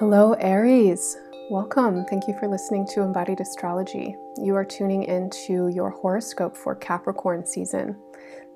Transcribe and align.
Hello, 0.00 0.32
Aries. 0.40 1.18
Welcome. 1.50 2.06
Thank 2.06 2.26
you 2.26 2.32
for 2.40 2.48
listening 2.48 2.86
to 2.94 3.02
Embodied 3.02 3.38
Astrology. 3.38 4.16
You 4.38 4.56
are 4.56 4.64
tuning 4.64 5.02
into 5.02 5.68
your 5.68 5.90
horoscope 5.90 6.56
for 6.56 6.74
Capricorn 6.74 7.44
season. 7.44 7.98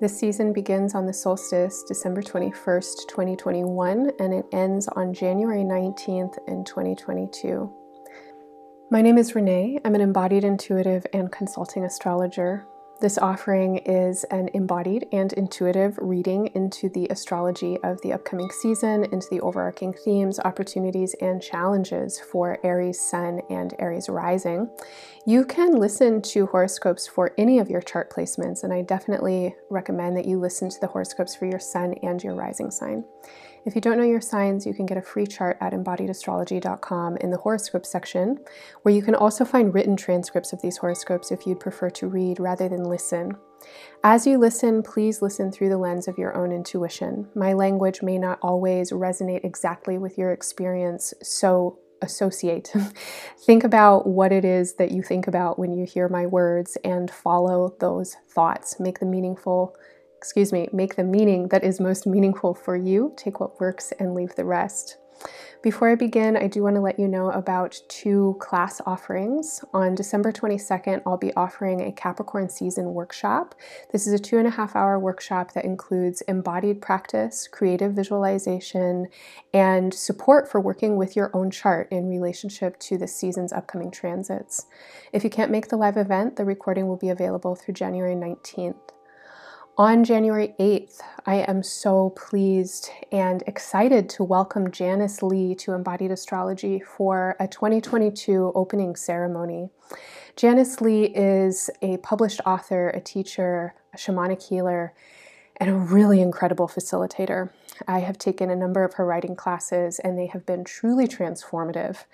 This 0.01 0.19
season 0.19 0.53
begins 0.53 0.95
on 0.95 1.05
the 1.05 1.13
solstice, 1.13 1.83
December 1.87 2.23
21st, 2.23 3.07
2021, 3.09 4.09
and 4.19 4.33
it 4.33 4.45
ends 4.53 4.87
on 4.87 5.13
January 5.13 5.61
19th 5.61 6.35
in 6.47 6.63
2022. 6.63 7.71
My 8.89 9.03
name 9.03 9.19
is 9.19 9.35
Renee. 9.35 9.77
I'm 9.85 9.93
an 9.93 10.01
embodied 10.01 10.43
intuitive 10.43 11.05
and 11.13 11.31
consulting 11.31 11.85
astrologer. 11.85 12.65
This 13.01 13.17
offering 13.17 13.79
is 13.79 14.23
an 14.25 14.49
embodied 14.53 15.07
and 15.11 15.33
intuitive 15.33 15.99
reading 16.01 16.47
into 16.55 16.87
the 16.87 17.07
astrology 17.09 17.77
of 17.83 18.01
the 18.01 18.13
upcoming 18.13 18.49
season, 18.49 19.03
into 19.11 19.27
the 19.29 19.41
overarching 19.41 19.93
themes, 19.93 20.39
opportunities, 20.39 21.13
and 21.19 21.41
challenges 21.41 22.21
for 22.31 22.57
Aries 22.63 22.97
Sun 22.99 23.41
and 23.49 23.73
Aries 23.79 24.07
Rising. 24.07 24.69
You 25.27 25.43
can 25.43 25.73
listen 25.73 26.21
to 26.21 26.45
horoscopes 26.45 27.05
for 27.05 27.33
any 27.37 27.59
of 27.59 27.69
your 27.69 27.81
chart 27.81 28.09
placements, 28.09 28.63
and 28.63 28.71
I 28.71 28.81
definitely 28.81 29.55
recommend 29.69 30.15
that 30.15 30.25
you 30.25 30.39
listen 30.39 30.69
to 30.69 30.79
the 30.79 30.87
horoscopes 30.87 31.35
for 31.35 31.47
your 31.47 31.59
Sun 31.59 31.95
and 32.01 32.23
your 32.23 32.33
Rising 32.33 32.71
sign. 32.71 33.03
If 33.65 33.73
you 33.73 33.81
don't 33.81 33.97
know 33.97 34.03
your 34.03 34.21
signs, 34.21 34.67
you 34.67 34.75
can 34.75 34.85
get 34.85 34.97
a 34.97 35.01
free 35.01 35.25
chart 35.25 35.57
at 35.59 35.73
embodiedastrology.com 35.73 37.17
in 37.17 37.31
the 37.31 37.37
horoscope 37.37 37.83
section, 37.83 38.39
where 38.83 38.93
you 38.93 39.01
can 39.01 39.15
also 39.15 39.43
find 39.43 39.73
written 39.73 39.97
transcripts 39.97 40.53
of 40.53 40.61
these 40.61 40.77
horoscopes 40.77 41.31
if 41.31 41.47
you'd 41.47 41.59
prefer 41.59 41.89
to 41.89 42.07
read 42.07 42.39
rather 42.39 42.69
than 42.69 42.83
listen. 42.83 43.35
As 44.03 44.27
you 44.27 44.37
listen, 44.37 44.83
please 44.83 45.23
listen 45.23 45.51
through 45.51 45.69
the 45.69 45.79
lens 45.79 46.07
of 46.07 46.19
your 46.19 46.37
own 46.37 46.51
intuition. 46.51 47.27
My 47.33 47.53
language 47.53 48.03
may 48.03 48.19
not 48.19 48.37
always 48.43 48.91
resonate 48.91 49.43
exactly 49.43 49.97
with 49.97 50.15
your 50.15 50.31
experience, 50.31 51.15
so 51.23 51.79
associate. 52.03 52.71
think 53.39 53.63
about 53.63 54.05
what 54.05 54.31
it 54.31 54.45
is 54.45 54.75
that 54.75 54.91
you 54.91 55.01
think 55.01 55.27
about 55.27 55.57
when 55.57 55.73
you 55.73 55.85
hear 55.85 56.07
my 56.07 56.27
words 56.27 56.77
and 56.83 57.09
follow 57.09 57.75
those 57.79 58.15
thoughts. 58.29 58.79
Make 58.79 58.99
them 58.99 59.09
meaningful 59.09 59.75
excuse 60.25 60.51
me, 60.51 60.67
make 60.73 60.95
the 60.95 61.03
meaning 61.03 61.49
that 61.49 61.63
is 61.63 61.79
most 61.79 62.07
meaningful 62.07 62.55
for 62.55 62.75
you. 62.75 63.13
Take 63.15 63.39
what 63.39 63.59
works 63.59 63.93
and 63.99 64.15
leave 64.15 64.33
the 64.33 64.43
rest. 64.43 64.97
Before 65.61 65.87
I 65.87 65.93
begin, 65.93 66.35
I 66.35 66.47
do 66.47 66.63
want 66.63 66.77
to 66.77 66.81
let 66.81 66.99
you 66.99 67.07
know 67.07 67.29
about 67.29 67.79
two 67.89 68.35
class 68.39 68.81
offerings. 68.87 69.63
On 69.71 69.93
December 69.93 70.31
22nd, 70.31 71.03
I'll 71.05 71.17
be 71.17 71.33
offering 71.35 71.79
a 71.79 71.91
Capricorn 71.91 72.49
season 72.49 72.95
workshop. 72.95 73.53
This 73.91 74.07
is 74.07 74.13
a 74.13 74.19
two 74.19 74.39
and 74.39 74.47
a 74.47 74.51
half 74.51 74.75
hour 74.75 74.97
workshop 74.97 75.53
that 75.53 75.63
includes 75.63 76.21
embodied 76.21 76.81
practice, 76.81 77.47
creative 77.47 77.93
visualization, 77.93 79.05
and 79.53 79.93
support 79.93 80.49
for 80.49 80.59
working 80.59 80.95
with 80.95 81.15
your 81.15 81.29
own 81.35 81.51
chart 81.51 81.87
in 81.91 82.09
relationship 82.09 82.79
to 82.79 82.97
the 82.97 83.07
season's 83.07 83.53
upcoming 83.53 83.91
transits. 83.91 84.65
If 85.13 85.23
you 85.23 85.29
can't 85.29 85.51
make 85.51 85.67
the 85.67 85.77
live 85.77 85.97
event, 85.97 86.35
the 86.35 86.45
recording 86.45 86.87
will 86.87 86.97
be 86.97 87.09
available 87.09 87.55
through 87.55 87.75
January 87.75 88.15
19th. 88.15 88.94
On 89.77 90.05
January 90.05 90.55
8th, 90.57 91.01
I 91.25 91.35
am 91.35 91.61
so 91.61 92.11
pleased 92.11 92.91
and 93.11 93.43
excited 93.45 94.07
to 94.11 94.23
welcome 94.23 94.71
Janice 94.71 95.21
Lee 95.21 95.53
to 95.55 95.73
Embodied 95.73 96.11
Astrology 96.11 96.79
for 96.79 97.35
a 97.41 97.47
2022 97.49 98.53
opening 98.55 98.95
ceremony. 98.95 99.67
Janice 100.37 100.79
Lee 100.79 101.07
is 101.07 101.69
a 101.81 101.97
published 101.97 102.39
author, 102.45 102.87
a 102.87 103.01
teacher, 103.01 103.73
a 103.93 103.97
shamanic 103.97 104.47
healer, 104.47 104.93
and 105.57 105.69
a 105.69 105.73
really 105.73 106.21
incredible 106.21 106.69
facilitator. 106.69 107.49
I 107.87 107.99
have 107.99 108.17
taken 108.17 108.49
a 108.49 108.55
number 108.55 108.83
of 108.83 108.93
her 108.95 109.05
writing 109.05 109.35
classes 109.35 109.99
and 109.99 110.17
they 110.17 110.27
have 110.27 110.45
been 110.45 110.63
truly 110.63 111.07
transformative. 111.07 112.05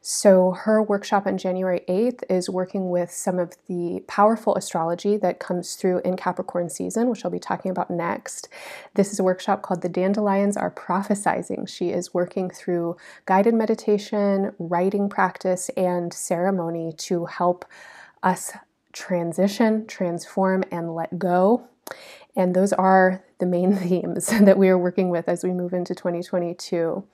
So, 0.00 0.52
her 0.52 0.82
workshop 0.82 1.26
on 1.26 1.38
January 1.38 1.82
8th 1.88 2.22
is 2.28 2.48
working 2.48 2.90
with 2.90 3.10
some 3.10 3.38
of 3.38 3.54
the 3.68 4.02
powerful 4.06 4.54
astrology 4.54 5.16
that 5.18 5.38
comes 5.38 5.74
through 5.74 6.00
in 6.04 6.16
Capricorn 6.16 6.70
season, 6.70 7.08
which 7.08 7.24
I'll 7.24 7.30
be 7.30 7.38
talking 7.38 7.70
about 7.70 7.90
next. 7.90 8.48
This 8.94 9.12
is 9.12 9.18
a 9.18 9.24
workshop 9.24 9.62
called 9.62 9.82
The 9.82 9.88
Dandelions 9.88 10.56
Are 10.56 10.70
Prophesizing. 10.70 11.68
She 11.68 11.90
is 11.90 12.14
working 12.14 12.50
through 12.50 12.96
guided 13.26 13.54
meditation, 13.54 14.52
writing 14.58 15.08
practice, 15.08 15.68
and 15.76 16.12
ceremony 16.12 16.92
to 16.98 17.26
help 17.26 17.64
us 18.22 18.52
transition, 18.92 19.86
transform, 19.86 20.64
and 20.70 20.94
let 20.94 21.18
go 21.18 21.68
and 22.36 22.54
those 22.54 22.72
are 22.72 23.22
the 23.40 23.46
main 23.46 23.74
themes 23.76 24.26
that 24.26 24.56
we 24.56 24.68
are 24.68 24.78
working 24.78 25.10
with 25.10 25.28
as 25.28 25.42
we 25.42 25.50
move 25.50 25.72
into 25.72 25.94
2022. 25.94 27.04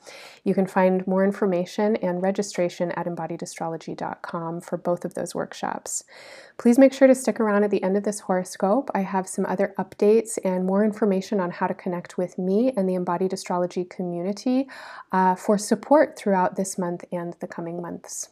You 0.44 0.54
can 0.54 0.66
find 0.66 1.06
more 1.06 1.24
information 1.24 1.96
and 1.96 2.22
registration 2.22 2.92
at 2.92 3.06
embodiedastrology.com 3.06 4.60
for 4.60 4.76
both 4.76 5.04
of 5.04 5.14
those 5.14 5.34
workshops. 5.34 6.04
Please 6.58 6.78
make 6.78 6.92
sure 6.92 7.08
to 7.08 7.14
stick 7.14 7.40
around 7.40 7.64
at 7.64 7.70
the 7.70 7.82
end 7.82 7.96
of 7.96 8.04
this 8.04 8.20
horoscope. 8.20 8.90
I 8.94 9.00
have 9.00 9.28
some 9.28 9.46
other 9.46 9.74
updates 9.78 10.38
and 10.44 10.66
more 10.66 10.84
information 10.84 11.40
on 11.40 11.50
how 11.50 11.66
to 11.66 11.74
connect 11.74 12.18
with 12.18 12.38
me 12.38 12.72
and 12.76 12.88
the 12.88 12.94
Embodied 12.94 13.32
Astrology 13.32 13.84
community 13.84 14.68
uh, 15.12 15.34
for 15.34 15.56
support 15.56 16.18
throughout 16.18 16.56
this 16.56 16.76
month 16.76 17.04
and 17.10 17.34
the 17.40 17.46
coming 17.46 17.80
months. 17.80 18.30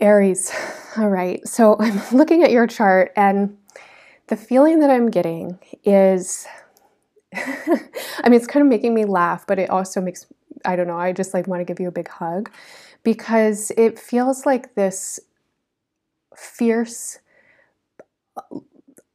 Aries. 0.00 0.50
All 0.96 1.10
right, 1.10 1.46
so 1.46 1.76
I'm 1.80 2.00
looking 2.16 2.42
at 2.42 2.50
your 2.50 2.66
chart 2.66 3.12
and 3.16 3.56
the 4.30 4.36
feeling 4.36 4.78
that 4.78 4.90
I'm 4.90 5.10
getting 5.10 5.58
is 5.84 6.46
I 7.34 8.28
mean, 8.28 8.34
it's 8.34 8.46
kind 8.46 8.62
of 8.62 8.68
making 8.68 8.94
me 8.94 9.04
laugh, 9.04 9.46
but 9.46 9.58
it 9.58 9.70
also 9.70 10.00
makes, 10.00 10.26
I 10.64 10.74
don't 10.76 10.86
know, 10.86 10.98
I 10.98 11.12
just 11.12 11.34
like 11.34 11.46
want 11.46 11.60
to 11.60 11.64
give 11.64 11.78
you 11.78 11.88
a 11.88 11.92
big 11.92 12.08
hug 12.08 12.50
because 13.02 13.70
it 13.76 13.98
feels 13.98 14.46
like 14.46 14.74
this 14.74 15.20
fierce, 16.36 17.18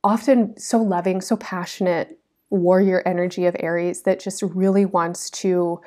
often 0.04 0.58
so 0.58 0.82
loving, 0.82 1.20
so 1.20 1.36
passionate 1.36 2.18
warrior 2.50 3.02
energy 3.06 3.46
of 3.46 3.56
Aries 3.60 4.04
that 4.04 4.20
just 4.20 4.42
really 4.42 4.86
wants 4.86 5.30
to, 5.32 5.82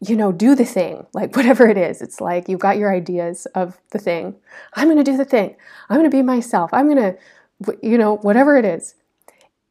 you 0.00 0.16
know, 0.16 0.30
do 0.30 0.54
the 0.54 0.64
thing, 0.64 1.06
like 1.14 1.34
whatever 1.36 1.68
it 1.68 1.78
is. 1.78 2.00
It's 2.00 2.20
like 2.20 2.48
you've 2.48 2.60
got 2.60 2.78
your 2.78 2.94
ideas 2.94 3.46
of 3.54 3.80
the 3.90 3.98
thing. 3.98 4.36
I'm 4.74 4.86
going 4.86 5.02
to 5.02 5.10
do 5.10 5.16
the 5.16 5.24
thing. 5.24 5.56
I'm 5.88 5.98
going 5.98 6.10
to 6.10 6.16
be 6.16 6.22
myself. 6.22 6.70
I'm 6.72 6.88
going 6.88 7.14
to 7.14 7.18
you 7.82 7.98
know, 7.98 8.16
whatever 8.16 8.56
it 8.56 8.64
is. 8.64 8.94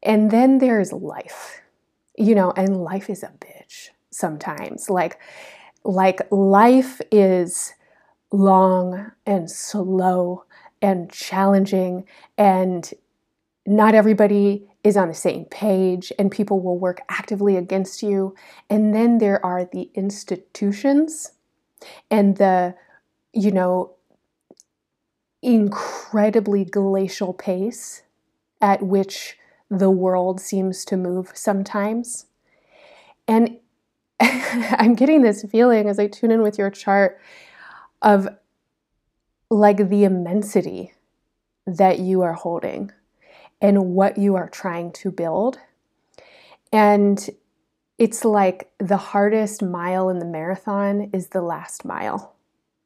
And 0.02 0.30
then 0.30 0.58
there's 0.58 0.92
life, 0.92 1.60
you 2.16 2.34
know, 2.34 2.52
and 2.56 2.76
life 2.76 3.08
is 3.08 3.22
a 3.22 3.32
bitch 3.40 3.90
sometimes. 4.10 4.90
Like, 4.90 5.18
like 5.84 6.20
life 6.30 7.00
is 7.10 7.74
long 8.32 9.12
and 9.26 9.50
slow 9.50 10.44
and 10.80 11.10
challenging 11.10 12.04
and 12.36 12.92
not 13.66 13.94
everybody 13.94 14.68
is 14.82 14.96
on 14.96 15.06
the 15.06 15.14
same 15.14 15.44
page 15.44 16.12
and 16.18 16.30
people 16.30 16.60
will 16.60 16.78
work 16.78 17.02
actively 17.08 17.56
against 17.56 18.02
you 18.02 18.34
and 18.68 18.94
then 18.94 19.18
there 19.18 19.44
are 19.44 19.64
the 19.66 19.90
institutions 19.94 21.32
and 22.10 22.36
the 22.38 22.74
you 23.32 23.50
know 23.50 23.94
incredibly 25.42 26.64
glacial 26.64 27.34
pace 27.34 28.02
at 28.60 28.82
which 28.82 29.36
the 29.68 29.90
world 29.90 30.40
seems 30.40 30.84
to 30.84 30.96
move 30.96 31.32
sometimes. 31.34 32.26
And 33.26 33.58
I'm 34.20 34.94
getting 34.94 35.22
this 35.22 35.44
feeling 35.50 35.88
as 35.88 35.98
I 35.98 36.06
tune 36.06 36.30
in 36.30 36.42
with 36.42 36.58
your 36.58 36.70
chart 36.70 37.20
of 38.00 38.28
like 39.50 39.88
the 39.88 40.04
immensity 40.04 40.92
that 41.66 41.98
you 41.98 42.22
are 42.22 42.32
holding 42.32 42.90
and 43.60 43.94
what 43.94 44.18
you 44.18 44.34
are 44.34 44.48
trying 44.48 44.92
to 44.92 45.10
build. 45.10 45.58
And 46.72 47.28
it's 47.98 48.24
like 48.24 48.70
the 48.78 48.96
hardest 48.96 49.62
mile 49.62 50.08
in 50.08 50.18
the 50.18 50.24
marathon 50.24 51.10
is 51.12 51.28
the 51.28 51.42
last 51.42 51.84
mile. 51.84 52.34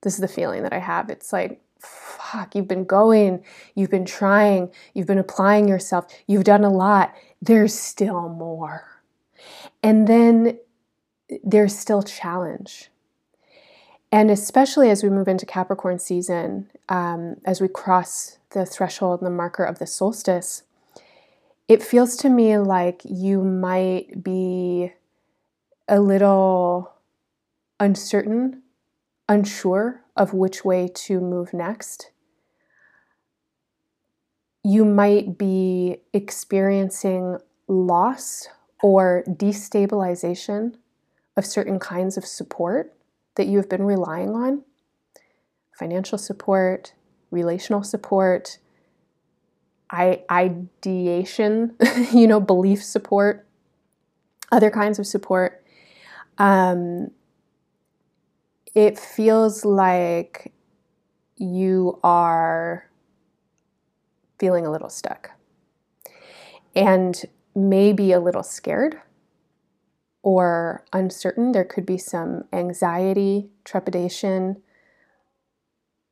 This 0.03 0.15
is 0.15 0.21
the 0.21 0.29
feeling 0.29 0.63
that 0.63 0.73
I 0.73 0.79
have. 0.79 1.09
It's 1.09 1.33
like 1.33 1.61
fuck, 1.87 2.55
you've 2.55 2.69
been 2.69 2.85
going, 2.85 3.45
you've 3.75 3.91
been 3.91 4.05
trying, 4.05 4.71
you've 4.95 5.07
been 5.07 5.19
applying 5.19 5.69
yourself, 5.69 6.07
you've 6.27 6.45
done 6.45 6.65
a 6.65 6.71
lot. 6.71 7.15
There's 7.41 7.75
still 7.75 8.29
more. 8.29 9.03
And 9.83 10.07
then 10.07 10.59
there's 11.45 11.79
still 11.79 12.03
challenge. 12.03 12.91
And 14.13 14.31
especially 14.31 14.91
as 14.91 15.03
we 15.03 15.11
move 15.11 15.29
into 15.29 15.47
Capricorn 15.47 15.99
season, 15.99 16.71
um, 16.89 17.37
as 17.45 17.61
we 17.61 17.69
cross 17.69 18.39
the 18.51 18.65
threshold 18.65 19.21
and 19.21 19.27
the 19.27 19.31
marker 19.35 19.65
of 19.65 19.79
the 19.79 19.87
solstice, 19.87 20.63
it 21.69 21.83
feels 21.83 22.17
to 22.19 22.29
me 22.29 22.57
like 22.59 23.03
you 23.05 23.43
might 23.43 24.23
be 24.23 24.93
a 25.89 26.01
little 26.01 26.93
uncertain, 27.81 28.63
unsure 29.29 30.03
of 30.17 30.33
which 30.33 30.65
way 30.65 30.89
to 30.89 31.21
move 31.21 31.53
next 31.53 32.11
you 34.67 34.85
might 34.85 35.39
be 35.39 35.99
experiencing 36.13 37.39
loss 37.69 38.49
or 38.83 39.23
destabilization 39.29 40.75
of 41.37 41.47
certain 41.47 41.79
kinds 41.79 42.17
of 42.17 42.27
support 42.27 42.93
that 43.37 43.47
you 43.47 43.59
have 43.59 43.69
been 43.69 43.85
relying 43.85 44.31
on 44.31 44.65
financial 45.79 46.19
support, 46.19 46.95
relational 47.31 47.85
support, 47.85 48.59
ideation, 49.93 51.77
you 52.13 52.27
know, 52.27 52.41
belief 52.41 52.83
support, 52.83 53.47
other 54.51 54.73
kinds 54.73 54.99
of 54.99 55.07
support. 55.07 55.65
Um, 56.39 57.13
it 58.77 58.99
feels 58.99 59.65
like 59.65 60.53
you 61.37 61.99
are 62.05 62.89
feeling 64.39 64.67
a 64.67 64.71
little 64.71 64.91
stuck 64.91 65.31
and 66.75 67.25
maybe 67.55 68.13
a 68.13 68.21
little 68.21 68.43
scared 68.43 69.01
or 70.23 70.85
uncertain. 70.93 71.53
There 71.53 71.65
could 71.65 71.87
be 71.87 71.97
some 71.97 72.45
anxiety, 72.53 73.49
trepidation. 73.65 74.63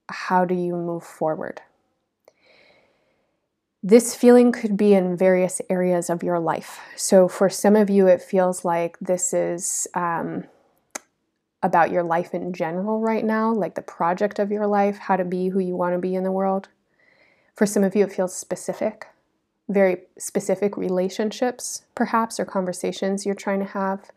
How 0.09 0.47
do 0.47 0.55
you 0.55 0.75
move 0.75 1.05
forward? 1.05 1.61
This 3.83 4.15
feeling 4.15 4.53
could 4.53 4.79
be 4.79 4.95
in 4.95 5.19
various 5.19 5.61
areas 5.69 6.09
of 6.09 6.23
your 6.23 6.41
life. 6.41 6.81
So, 6.97 7.29
for 7.29 7.51
some 7.51 7.77
of 7.77 7.91
you, 7.91 8.07
it 8.07 8.23
feels 8.23 8.65
like 8.65 8.97
this 9.01 9.35
is 9.35 9.87
um, 9.93 10.45
about 11.65 11.91
your 11.91 12.03
life 12.03 12.35
in 12.35 12.53
general 12.53 13.01
right 13.01 13.25
now, 13.25 13.51
like 13.51 13.75
the 13.75 13.81
project 13.81 14.39
of 14.39 14.53
your 14.53 14.67
life, 14.67 14.99
how 14.99 15.17
to 15.17 15.25
be 15.25 15.49
who 15.49 15.59
you 15.59 15.75
want 15.75 15.95
to 15.95 15.99
be 15.99 16.15
in 16.15 16.23
the 16.23 16.31
world. 16.31 16.69
For 17.55 17.65
some 17.65 17.83
of 17.83 17.97
you, 17.97 18.05
it 18.05 18.13
feels 18.13 18.37
specific, 18.37 19.07
very 19.71 20.03
specific 20.19 20.77
relationships, 20.77 21.87
perhaps, 21.95 22.39
or 22.39 22.45
conversations 22.45 23.25
you're 23.25 23.35
trying 23.35 23.61
to 23.61 23.65
have, 23.65 24.11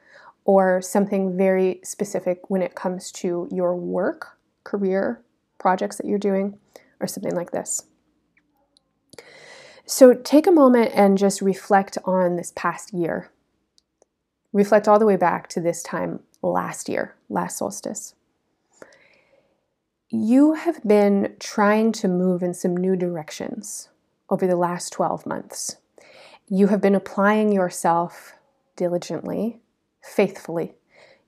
or 0.44 0.82
something 0.82 1.38
very 1.38 1.80
specific 1.86 2.50
when 2.50 2.62
it 2.62 2.76
comes 2.76 3.14
to 3.14 3.48
your 3.50 3.78
work, 3.78 4.38
career, 4.66 5.22
projects 5.58 5.96
that 5.96 6.06
you're 6.06 6.20
doing, 6.20 6.60
or 7.00 7.08
something 7.08 7.34
like 7.36 7.52
this. 7.52 7.86
So 9.86 10.14
take 10.14 10.48
a 10.48 10.52
moment 10.52 10.92
and 10.94 11.18
just 11.18 11.42
reflect 11.42 11.98
on 12.04 12.36
this 12.36 12.52
past 12.58 12.94
year. 12.94 13.32
Reflect 14.52 14.86
all 14.86 15.00
the 15.00 15.06
way 15.06 15.16
back 15.16 15.48
to 15.50 15.62
this 15.62 15.82
time 15.82 16.20
last 16.42 16.90
year, 16.90 17.16
last 17.30 17.58
solstice. 17.58 18.14
You 20.10 20.54
have 20.54 20.82
been 20.84 21.36
trying 21.40 21.92
to 21.94 22.08
move 22.08 22.42
in 22.42 22.54
some 22.54 22.78
new 22.78 22.96
directions 22.96 23.90
over 24.30 24.48
the 24.48 24.56
last 24.56 24.92
12 24.94 25.26
months. 25.26 25.78
You 26.50 26.68
have 26.68 26.80
been 26.80 26.96
applying 26.96 27.52
yourself 27.52 28.34
diligently, 28.78 29.60
faithfully. 30.02 30.76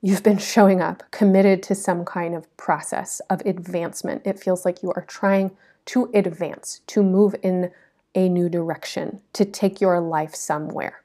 You've 0.01 0.23
been 0.23 0.37
showing 0.37 0.79
up, 0.79 1.03
committed 1.11 1.61
to 1.63 1.75
some 1.75 2.05
kind 2.05 2.33
of 2.33 2.55
process 2.55 3.19
of 3.29 3.41
advancement. 3.45 4.21
It 4.25 4.39
feels 4.39 4.63
like 4.63 4.81
you 4.81 4.93
are 4.95 5.03
trying 5.05 5.51
to 5.87 6.09
advance, 6.13 6.79
to 6.87 7.03
move 7.03 7.35
in 7.43 7.71
a 8.15 8.29
new 8.29 8.47
direction, 8.47 9.21
to 9.33 9.43
take 9.43 9.81
your 9.81 9.99
life 9.99 10.33
somewhere. 10.33 11.01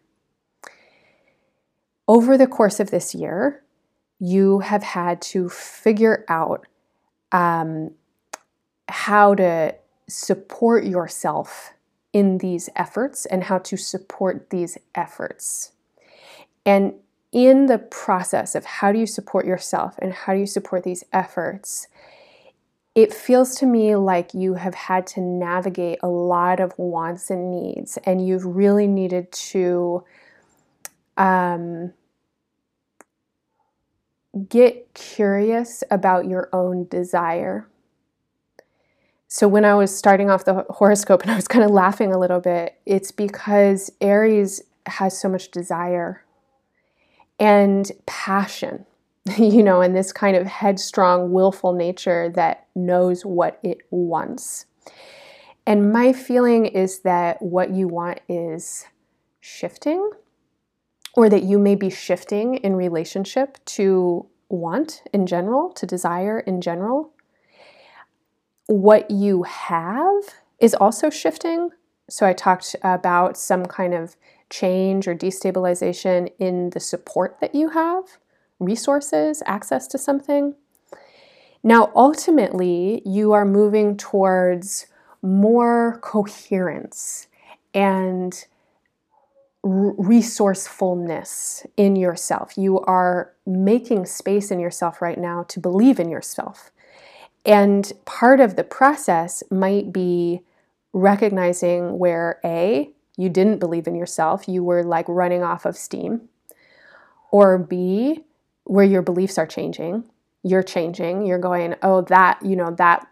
Over 2.06 2.38
the 2.38 2.46
course 2.46 2.78
of 2.78 2.92
this 2.92 3.16
year, 3.16 3.63
you 4.25 4.61
have 4.61 4.82
had 4.82 5.21
to 5.21 5.50
figure 5.50 6.25
out 6.29 6.67
um, 7.31 7.91
how 8.88 9.35
to 9.35 9.75
support 10.09 10.85
yourself 10.85 11.75
in 12.15 12.38
these 12.38 12.71
efforts 12.75 13.26
and 13.26 13.44
how 13.44 13.59
to 13.59 13.76
support 13.76 14.49
these 14.49 14.79
efforts. 14.94 15.73
And 16.65 16.94
in 17.32 17.67
the 17.67 17.76
process 17.76 18.55
of 18.55 18.65
how 18.65 18.93
do 18.93 18.99
you 18.99 19.06
support 19.06 19.44
yourself 19.44 19.99
and 19.99 20.15
how 20.15 20.32
do 20.32 20.38
you 20.38 20.47
support 20.47 20.85
these 20.85 21.05
efforts, 21.12 21.87
it 22.94 23.12
feels 23.12 23.56
to 23.56 23.67
me 23.67 23.94
like 23.94 24.32
you 24.32 24.55
have 24.55 24.75
had 24.75 25.06
to 25.09 25.21
navigate 25.21 25.99
a 26.03 26.09
lot 26.09 26.61
of 26.61 26.73
wants 26.79 27.29
and 27.29 27.50
needs, 27.50 27.99
and 28.05 28.26
you've 28.26 28.47
really 28.47 28.87
needed 28.87 29.31
to 29.32 30.03
um, 31.19 31.93
get 34.48 34.94
curious 34.94 35.82
about 35.90 36.26
your 36.26 36.48
own 36.52 36.86
desire. 36.88 37.69
So, 39.28 39.48
when 39.48 39.64
I 39.64 39.75
was 39.75 39.96
starting 39.96 40.31
off 40.31 40.44
the 40.44 40.64
horoscope 40.70 41.22
and 41.22 41.31
I 41.31 41.36
was 41.36 41.48
kind 41.48 41.64
of 41.64 41.70
laughing 41.70 42.12
a 42.12 42.19
little 42.19 42.40
bit, 42.40 42.78
it's 42.86 43.10
because 43.10 43.90
Aries 44.00 44.62
has 44.86 45.19
so 45.19 45.28
much 45.28 45.50
desire 45.50 46.25
and 47.38 47.90
passion 48.06 48.86
you 49.38 49.62
know, 49.62 49.81
and 49.81 49.96
this 49.96 50.12
kind 50.12 50.37
of 50.37 50.46
headstrong, 50.46 51.32
willful 51.32 51.72
nature 51.72 52.30
that 52.34 52.66
knows 52.75 53.25
what 53.25 53.58
it 53.62 53.78
wants. 53.90 54.66
And 55.66 55.92
my 55.92 56.12
feeling 56.12 56.66
is 56.66 57.00
that 57.00 57.40
what 57.40 57.70
you 57.70 57.88
want 57.88 58.20
is 58.28 58.87
shifting, 59.40 60.10
or 61.16 61.28
that 61.28 61.43
you 61.43 61.58
may 61.58 61.75
be 61.75 61.90
shifting 61.90 62.56
in 62.56 62.76
relationship 62.76 63.58
to 63.64 64.26
want 64.49 65.02
in 65.12 65.26
general, 65.26 65.70
to 65.72 65.87
desire 65.87 66.40
in 66.40 66.61
general. 66.61 67.12
What 68.66 69.11
you 69.11 69.43
have 69.44 70.22
is 70.58 70.75
also 70.75 71.11
shifting. 71.11 71.70
So 72.08 72.26
I 72.26 72.32
talked 72.32 72.76
about 72.82 73.37
some 73.37 73.66
kind 73.66 73.94
of 73.94 74.16
change 74.50 75.08
or 75.08 75.14
destabilization 75.14 76.31
in 76.38 76.70
the 76.70 76.81
support 76.81 77.38
that 77.40 77.55
you 77.55 77.70
have 77.70 78.05
resources, 78.61 79.43
access 79.46 79.87
to 79.88 79.99
something. 79.99 80.55
Now, 81.62 81.90
ultimately, 81.94 83.02
you 83.05 83.32
are 83.32 83.44
moving 83.44 83.96
towards 83.96 84.87
more 85.22 85.99
coherence 86.02 87.26
and 87.72 88.44
resourcefulness 89.64 91.66
in 91.76 91.96
yourself. 91.96 92.56
You 92.56 92.81
are 92.81 93.32
making 93.46 94.06
space 94.06 94.50
in 94.50 94.61
yourself 94.61 95.00
right 95.00 95.19
now 95.19 95.44
to 95.49 95.58
believe 95.58 95.99
in 95.99 96.11
yourself. 96.11 96.70
And 97.46 97.90
part 98.05 98.40
of 98.40 98.56
the 98.56 98.64
process 98.64 99.43
might 99.50 99.93
be 99.93 100.43
recognizing 100.92 101.99
where 101.99 102.40
A, 102.44 102.90
you 103.16 103.28
didn't 103.28 103.59
believe 103.59 103.87
in 103.87 103.94
yourself, 103.94 104.49
you 104.49 104.62
were 104.62 104.83
like 104.83 105.06
running 105.09 105.42
off 105.42 105.64
of 105.64 105.76
steam, 105.76 106.28
or 107.30 107.59
B, 107.59 108.25
where 108.64 108.85
your 108.85 109.02
beliefs 109.02 109.38
are 109.38 109.47
changing 109.47 110.04
you're 110.44 110.62
changing 110.62 111.26
you're 111.26 111.38
going 111.38 111.75
oh 111.83 112.02
that 112.02 112.38
you 112.44 112.54
know 112.54 112.71
that 112.73 113.09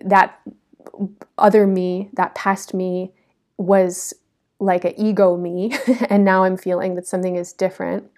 that 0.00 0.40
other 1.38 1.66
me 1.66 2.08
that 2.14 2.34
past 2.34 2.74
me 2.74 3.12
was 3.58 4.12
like 4.62 4.84
an 4.84 4.94
ego 4.96 5.36
me 5.36 5.72
and 6.08 6.24
now 6.24 6.44
i'm 6.44 6.56
feeling 6.56 6.94
that 6.94 7.06
something 7.06 7.36
is 7.36 7.52
different. 7.52 8.10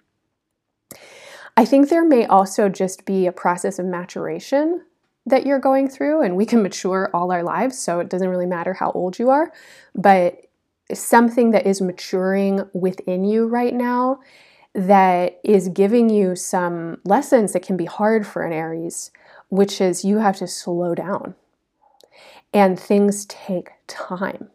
I 1.57 1.65
think 1.65 1.89
there 1.89 2.05
may 2.05 2.25
also 2.25 2.67
just 2.67 3.05
be 3.05 3.27
a 3.27 3.31
process 3.31 3.79
of 3.79 3.85
maturation 3.85 4.81
that 5.25 5.45
you're 5.45 5.59
going 5.59 5.89
through 5.89 6.21
and 6.21 6.35
we 6.35 6.45
can 6.45 6.61
mature 6.61 7.09
all 7.13 7.31
our 7.31 7.43
lives 7.43 7.79
so 7.79 7.99
it 7.99 8.09
doesn't 8.09 8.29
really 8.29 8.45
matter 8.45 8.73
how 8.73 8.91
old 8.91 9.17
you 9.17 9.29
are. 9.29 9.51
But 9.95 10.41
something 10.93 11.51
that 11.51 11.65
is 11.65 11.81
maturing 11.81 12.61
within 12.73 13.23
you 13.23 13.47
right 13.47 13.73
now 13.73 14.19
that 14.73 15.39
is 15.43 15.69
giving 15.69 16.09
you 16.09 16.35
some 16.35 16.97
lessons 17.05 17.53
that 17.53 17.63
can 17.63 17.77
be 17.77 17.85
hard 17.85 18.27
for 18.27 18.43
an 18.43 18.51
Aries, 18.51 19.09
which 19.49 19.79
is 19.79 20.03
you 20.03 20.17
have 20.17 20.35
to 20.37 20.47
slow 20.47 20.93
down. 20.93 21.35
And 22.53 22.79
things 22.79 23.25
take 23.25 23.71
time. 23.87 24.49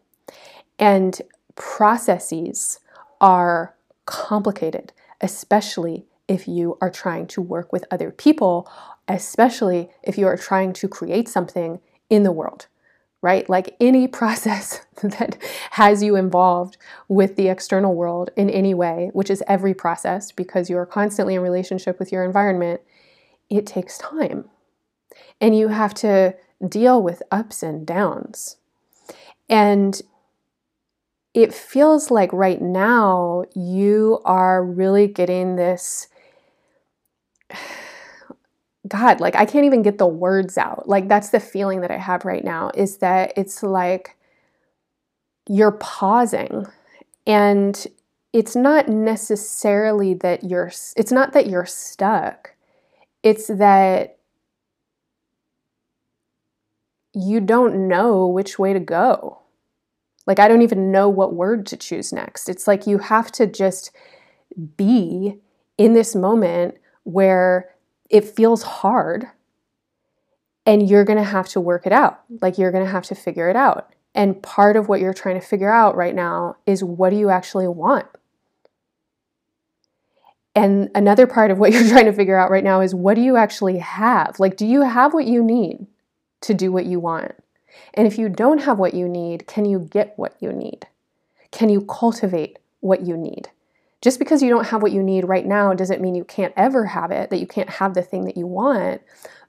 And 0.78 1.20
processes 1.60 2.80
are 3.20 3.74
complicated, 4.06 4.94
especially 5.20 6.06
if 6.26 6.48
you 6.48 6.78
are 6.80 6.90
trying 6.90 7.26
to 7.26 7.42
work 7.42 7.70
with 7.70 7.84
other 7.90 8.10
people, 8.10 8.66
especially 9.06 9.90
if 10.02 10.16
you 10.16 10.26
are 10.26 10.38
trying 10.38 10.72
to 10.72 10.88
create 10.88 11.28
something 11.28 11.78
in 12.08 12.22
the 12.22 12.32
world 12.32 12.66
right? 13.22 13.50
Like 13.50 13.76
any 13.80 14.08
process 14.20 14.80
that 15.02 15.36
has 15.72 16.02
you 16.02 16.16
involved 16.16 16.78
with 17.08 17.36
the 17.36 17.48
external 17.48 17.94
world 17.94 18.30
in 18.34 18.48
any 18.48 18.74
way, 18.74 19.10
which 19.12 19.28
is 19.28 19.42
every 19.46 19.74
process 19.74 20.32
because 20.32 20.70
you 20.70 20.78
are 20.78 20.86
constantly 20.86 21.34
in 21.34 21.42
relationship 21.42 21.98
with 21.98 22.12
your 22.12 22.24
environment, 22.24 22.80
it 23.48 23.66
takes 23.66 23.98
time. 23.98 24.48
And 25.38 25.54
you 25.54 25.68
have 25.68 25.92
to 25.94 26.34
deal 26.66 27.02
with 27.02 27.22
ups 27.30 27.62
and 27.62 27.86
downs. 27.86 28.56
And 29.48 30.00
it 31.34 31.54
feels 31.54 32.10
like 32.10 32.32
right 32.32 32.60
now 32.60 33.44
you 33.54 34.20
are 34.24 34.64
really 34.64 35.06
getting 35.06 35.56
this 35.56 36.08
God, 38.88 39.20
like 39.20 39.36
I 39.36 39.44
can't 39.44 39.66
even 39.66 39.82
get 39.82 39.98
the 39.98 40.06
words 40.06 40.56
out. 40.56 40.88
Like 40.88 41.06
that's 41.06 41.30
the 41.30 41.38
feeling 41.38 41.82
that 41.82 41.90
I 41.90 41.98
have 41.98 42.24
right 42.24 42.42
now 42.42 42.70
is 42.74 42.96
that 42.98 43.32
it's 43.36 43.62
like 43.62 44.16
you're 45.48 45.72
pausing. 45.72 46.66
And 47.26 47.86
it's 48.32 48.56
not 48.56 48.88
necessarily 48.88 50.14
that 50.14 50.44
you're 50.44 50.72
it's 50.96 51.12
not 51.12 51.32
that 51.34 51.46
you're 51.46 51.66
stuck. 51.66 52.54
It's 53.22 53.48
that 53.48 54.16
you 57.12 57.40
don't 57.40 57.86
know 57.86 58.26
which 58.26 58.58
way 58.58 58.72
to 58.72 58.80
go 58.80 59.39
like 60.26 60.38
i 60.38 60.48
don't 60.48 60.62
even 60.62 60.92
know 60.92 61.08
what 61.08 61.34
word 61.34 61.66
to 61.66 61.76
choose 61.76 62.12
next 62.12 62.48
it's 62.48 62.66
like 62.66 62.86
you 62.86 62.98
have 62.98 63.30
to 63.30 63.46
just 63.46 63.90
be 64.76 65.38
in 65.78 65.92
this 65.94 66.14
moment 66.14 66.74
where 67.04 67.70
it 68.08 68.24
feels 68.24 68.62
hard 68.62 69.26
and 70.66 70.88
you're 70.88 71.04
going 71.04 71.18
to 71.18 71.24
have 71.24 71.48
to 71.48 71.60
work 71.60 71.86
it 71.86 71.92
out 71.92 72.20
like 72.40 72.58
you're 72.58 72.72
going 72.72 72.84
to 72.84 72.90
have 72.90 73.04
to 73.04 73.14
figure 73.14 73.48
it 73.48 73.56
out 73.56 73.94
and 74.14 74.42
part 74.42 74.76
of 74.76 74.88
what 74.88 75.00
you're 75.00 75.14
trying 75.14 75.38
to 75.40 75.46
figure 75.46 75.72
out 75.72 75.96
right 75.96 76.14
now 76.14 76.56
is 76.66 76.82
what 76.82 77.10
do 77.10 77.16
you 77.16 77.30
actually 77.30 77.68
want 77.68 78.06
and 80.54 80.90
another 80.94 81.26
part 81.26 81.50
of 81.50 81.58
what 81.58 81.72
you're 81.72 81.88
trying 81.88 82.06
to 82.06 82.12
figure 82.12 82.38
out 82.38 82.50
right 82.50 82.64
now 82.64 82.80
is 82.80 82.94
what 82.94 83.14
do 83.14 83.20
you 83.20 83.36
actually 83.36 83.78
have? 83.78 84.38
Like, 84.38 84.56
do 84.56 84.66
you 84.66 84.82
have 84.82 85.14
what 85.14 85.26
you 85.26 85.42
need 85.42 85.86
to 86.42 86.54
do 86.54 86.72
what 86.72 86.86
you 86.86 87.00
want? 87.00 87.32
And 87.94 88.06
if 88.06 88.18
you 88.18 88.28
don't 88.28 88.62
have 88.62 88.78
what 88.78 88.94
you 88.94 89.08
need, 89.08 89.46
can 89.46 89.64
you 89.64 89.78
get 89.78 90.14
what 90.16 90.34
you 90.40 90.52
need? 90.52 90.86
Can 91.50 91.68
you 91.68 91.82
cultivate 91.82 92.58
what 92.80 93.06
you 93.06 93.16
need? 93.16 93.50
Just 94.00 94.18
because 94.18 94.42
you 94.42 94.48
don't 94.48 94.68
have 94.68 94.82
what 94.82 94.92
you 94.92 95.02
need 95.02 95.24
right 95.24 95.44
now 95.44 95.74
doesn't 95.74 96.00
mean 96.00 96.14
you 96.14 96.24
can't 96.24 96.54
ever 96.56 96.86
have 96.86 97.10
it, 97.10 97.30
that 97.30 97.40
you 97.40 97.46
can't 97.46 97.68
have 97.68 97.94
the 97.94 98.02
thing 98.02 98.24
that 98.24 98.36
you 98.36 98.46
want. 98.46 99.02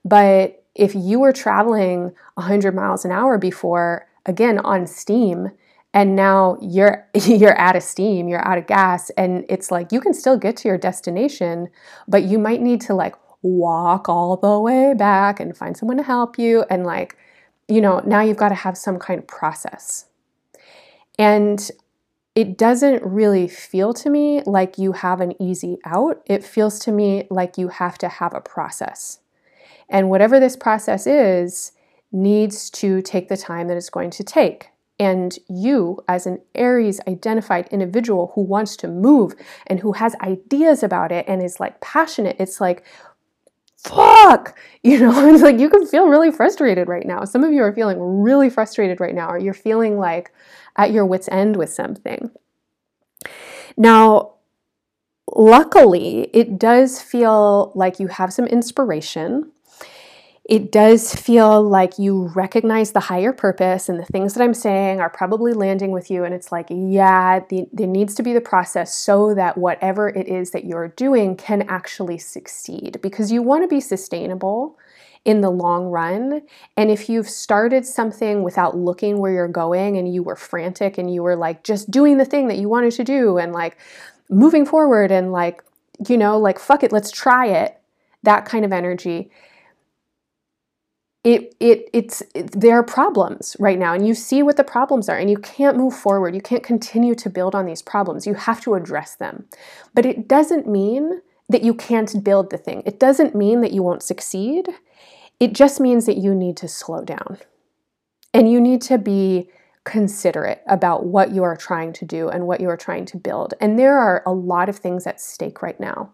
But 0.04 0.64
if 0.76 0.94
you 0.96 1.20
were 1.20 1.32
traveling 1.32 2.14
100 2.36 2.76
miles 2.76 3.06
an 3.06 3.12
hour 3.12 3.38
before, 3.38 4.08
again, 4.26 4.60
on 4.60 4.88
steam, 4.88 5.52
and 5.94 6.16
now 6.16 6.58
you're 6.62 7.08
you're 7.14 7.58
out 7.58 7.76
of 7.76 7.84
steam 7.84 8.28
you're 8.28 8.46
out 8.48 8.58
of 8.58 8.68
gas 8.68 9.10
and 9.12 9.46
it's 9.50 9.72
like 9.72 9.92
you 9.92 10.00
can 10.00 10.14
still 10.14 10.38
get 10.38 10.56
to 10.56 10.68
your 10.68 10.78
destination 10.78 11.70
but 12.08 12.24
you 12.24 12.40
might 12.40 12.62
need 12.62 12.80
to 12.80 12.94
like 12.94 13.16
walk 13.42 14.08
all 14.08 14.38
the 14.38 14.60
way 14.60 14.94
back 14.94 15.40
and 15.40 15.58
find 15.58 15.76
someone 15.76 15.98
to 15.98 16.04
help 16.04 16.38
you 16.38 16.64
and 16.70 16.86
like 16.86 17.18
you 17.68 17.82
know 17.82 18.02
now 18.06 18.22
you've 18.22 18.38
got 18.38 18.50
to 18.50 18.56
have 18.56 18.78
some 18.78 19.00
kind 19.00 19.20
of 19.20 19.28
process. 19.28 20.06
And 21.20 21.70
it 22.34 22.58
doesn't 22.58 23.04
really 23.04 23.48
feel 23.48 23.94
to 23.94 24.10
me 24.10 24.42
like 24.46 24.78
you 24.78 24.94
have 24.94 25.20
an 25.20 25.40
easy 25.42 25.78
out. 25.86 26.22
It 26.26 26.44
feels 26.44 26.80
to 26.80 26.92
me 26.92 27.28
like 27.30 27.58
you 27.58 27.68
have 27.68 27.98
to 28.00 28.08
have 28.08 28.34
a 28.34 28.42
process. 28.42 29.20
And 29.90 30.10
whatever 30.10 30.40
this 30.40 30.56
process 30.56 31.06
is 31.06 31.74
needs 32.12 32.70
to 32.72 33.02
take 33.02 33.28
the 33.28 33.38
time 33.38 33.68
that 33.68 33.78
it's 33.78 33.90
going 33.90 34.12
to 34.12 34.24
take. 34.24 34.70
And 34.98 35.38
you, 35.50 36.04
as 36.08 36.26
an 36.26 36.40
Aries 36.56 37.02
identified 37.08 37.68
individual 37.70 38.32
who 38.36 38.42
wants 38.42 38.78
to 38.78 38.88
move 38.88 39.34
and 39.68 39.80
who 39.80 39.94
has 39.94 40.16
ideas 40.22 40.84
about 40.84 41.12
it 41.12 41.26
and 41.28 41.42
is 41.42 41.60
like 41.60 41.82
passionate, 41.82 42.36
it's 42.40 42.62
like, 42.62 42.86
fuck, 43.84 44.58
you 44.84 45.00
know, 45.00 45.34
it's 45.34 45.44
like 45.44 45.60
you 45.60 45.70
can 45.70 45.86
feel 45.86 46.08
really 46.08 46.32
frustrated 46.32 46.88
right 46.88 47.06
now. 47.06 47.26
Some 47.26 47.44
of 47.44 47.52
you 47.52 47.62
are 47.64 47.74
feeling 47.74 48.22
really 48.22 48.50
frustrated 48.50 49.00
right 49.00 49.16
now, 49.16 49.30
or 49.30 49.38
you're 49.38 49.54
feeling 49.54 49.98
like 49.98 50.32
at 50.78 50.92
your 50.92 51.06
wits' 51.06 51.30
end 51.32 51.58
with 51.58 51.72
something. 51.72 52.32
Now, 53.78 54.34
luckily, 55.36 56.30
it 56.34 56.58
does 56.58 57.02
feel 57.02 57.72
like 57.76 58.00
you 58.00 58.08
have 58.08 58.34
some 58.34 58.46
inspiration 58.46 59.52
it 60.52 60.70
does 60.70 61.16
feel 61.16 61.64
like 61.64 61.98
you 61.98 62.28
recognize 62.36 62.92
the 62.92 63.00
higher 63.00 63.32
purpose 63.32 63.88
and 63.88 63.98
the 63.98 64.06
things 64.06 64.34
that 64.34 64.44
I'm 64.44 64.54
saying 64.54 65.00
are 65.00 65.10
probably 65.10 65.54
landing 65.54 65.92
with 65.92 66.12
you. 66.12 66.26
And 66.26 66.34
it's 66.34 66.52
like, 66.52 66.68
yeah, 66.70 67.40
the, 67.48 67.68
there 67.72 67.88
needs 67.88 68.16
to 68.16 68.22
be 68.22 68.34
the 68.34 68.42
process 68.42 68.94
so 68.94 69.34
that 69.34 69.58
whatever 69.58 70.10
it 70.10 70.28
is 70.28 70.52
that 70.52 70.66
you're 70.66 70.90
doing 70.90 71.38
can 71.38 71.62
actually 71.70 72.18
succeed 72.18 73.00
because 73.02 73.32
you 73.32 73.42
want 73.42 73.64
to 73.64 73.74
be 73.74 73.80
sustainable 73.80 74.78
in 75.24 75.40
the 75.40 75.50
long 75.50 75.86
run. 75.86 76.42
And 76.76 76.92
if 76.92 77.08
you've 77.08 77.30
started 77.30 77.86
something 77.86 78.44
without 78.44 78.76
looking 78.76 79.20
where 79.20 79.32
you're 79.32 79.48
going 79.48 79.96
and 79.96 80.14
you 80.14 80.22
were 80.22 80.36
frantic 80.36 80.98
and 80.98 81.14
you 81.14 81.24
were 81.24 81.38
like 81.38 81.64
just 81.64 81.90
doing 81.90 82.18
the 82.18 82.26
thing 82.26 82.50
that 82.50 82.58
you 82.58 82.68
wanted 82.68 82.92
to 82.96 83.06
do 83.06 83.38
and 83.38 83.54
like 83.54 83.78
moving 84.30 84.66
forward 84.66 85.14
and 85.14 85.32
like, 85.32 85.64
you 86.10 86.18
know, 86.18 86.38
like, 86.38 86.60
fuck 86.60 86.84
it, 86.84 86.92
let's 86.92 87.10
try 87.10 87.46
it, 87.46 87.80
that 88.24 88.44
kind 88.44 88.66
of 88.66 88.74
energy 88.74 89.32
it, 91.24 91.56
it 91.60 91.90
it's 91.94 92.24
it, 92.34 92.60
there 92.60 92.80
are 92.80 92.84
problems 92.84 93.56
right 93.60 93.78
now 93.78 93.94
and 93.94 94.08
you 94.08 94.16
see 94.16 94.42
what 94.42 94.58
the 94.58 94.64
problems 94.64 95.08
are 95.08 95.18
and 95.18 95.30
you 95.30 95.38
can't 95.38 95.78
move 95.78 95.94
forward 95.94 96.34
you 96.34 96.42
can't 96.42 96.64
continue 96.64 97.14
to 97.14 97.30
build 97.30 97.54
on 97.54 97.68
these 97.68 97.84
problems 97.84 98.26
you 98.26 98.34
have 98.34 98.62
to 98.62 98.74
address 98.74 99.16
them. 99.16 99.46
But 99.94 100.06
it 100.06 100.28
doesn't 100.28 100.68
mean 100.68 101.22
that 101.52 101.64
you 101.64 101.74
can't 101.74 102.24
build 102.24 102.50
the 102.50 102.58
thing. 102.58 102.82
It 102.86 103.00
doesn't 103.00 103.36
mean 103.36 103.62
that 103.62 103.72
you 103.72 103.84
won't 103.84 104.04
succeed. 104.04 104.68
It 105.40 105.54
just 105.54 105.80
means 105.80 106.06
that 106.06 106.18
you 106.18 106.34
need 106.34 106.58
to 106.58 106.68
slow 106.68 107.04
down. 107.04 107.38
And 108.34 108.50
you 108.50 108.62
need 108.62 108.82
to 108.84 108.98
be 108.98 109.50
considerate 109.84 110.62
about 110.68 111.06
what 111.06 111.32
you 111.32 111.44
are 111.44 111.58
trying 111.58 111.92
to 111.94 112.06
do 112.06 112.30
and 112.30 112.48
what 112.48 112.62
you 112.62 112.70
are 112.70 112.78
trying 112.78 113.06
to 113.06 113.18
build. 113.18 113.54
And 113.60 113.78
there 113.78 113.98
are 113.98 114.24
a 114.26 114.32
lot 114.32 114.70
of 114.70 114.78
things 114.78 115.06
at 115.06 115.20
stake 115.20 115.62
right 115.62 115.80
now 115.80 116.14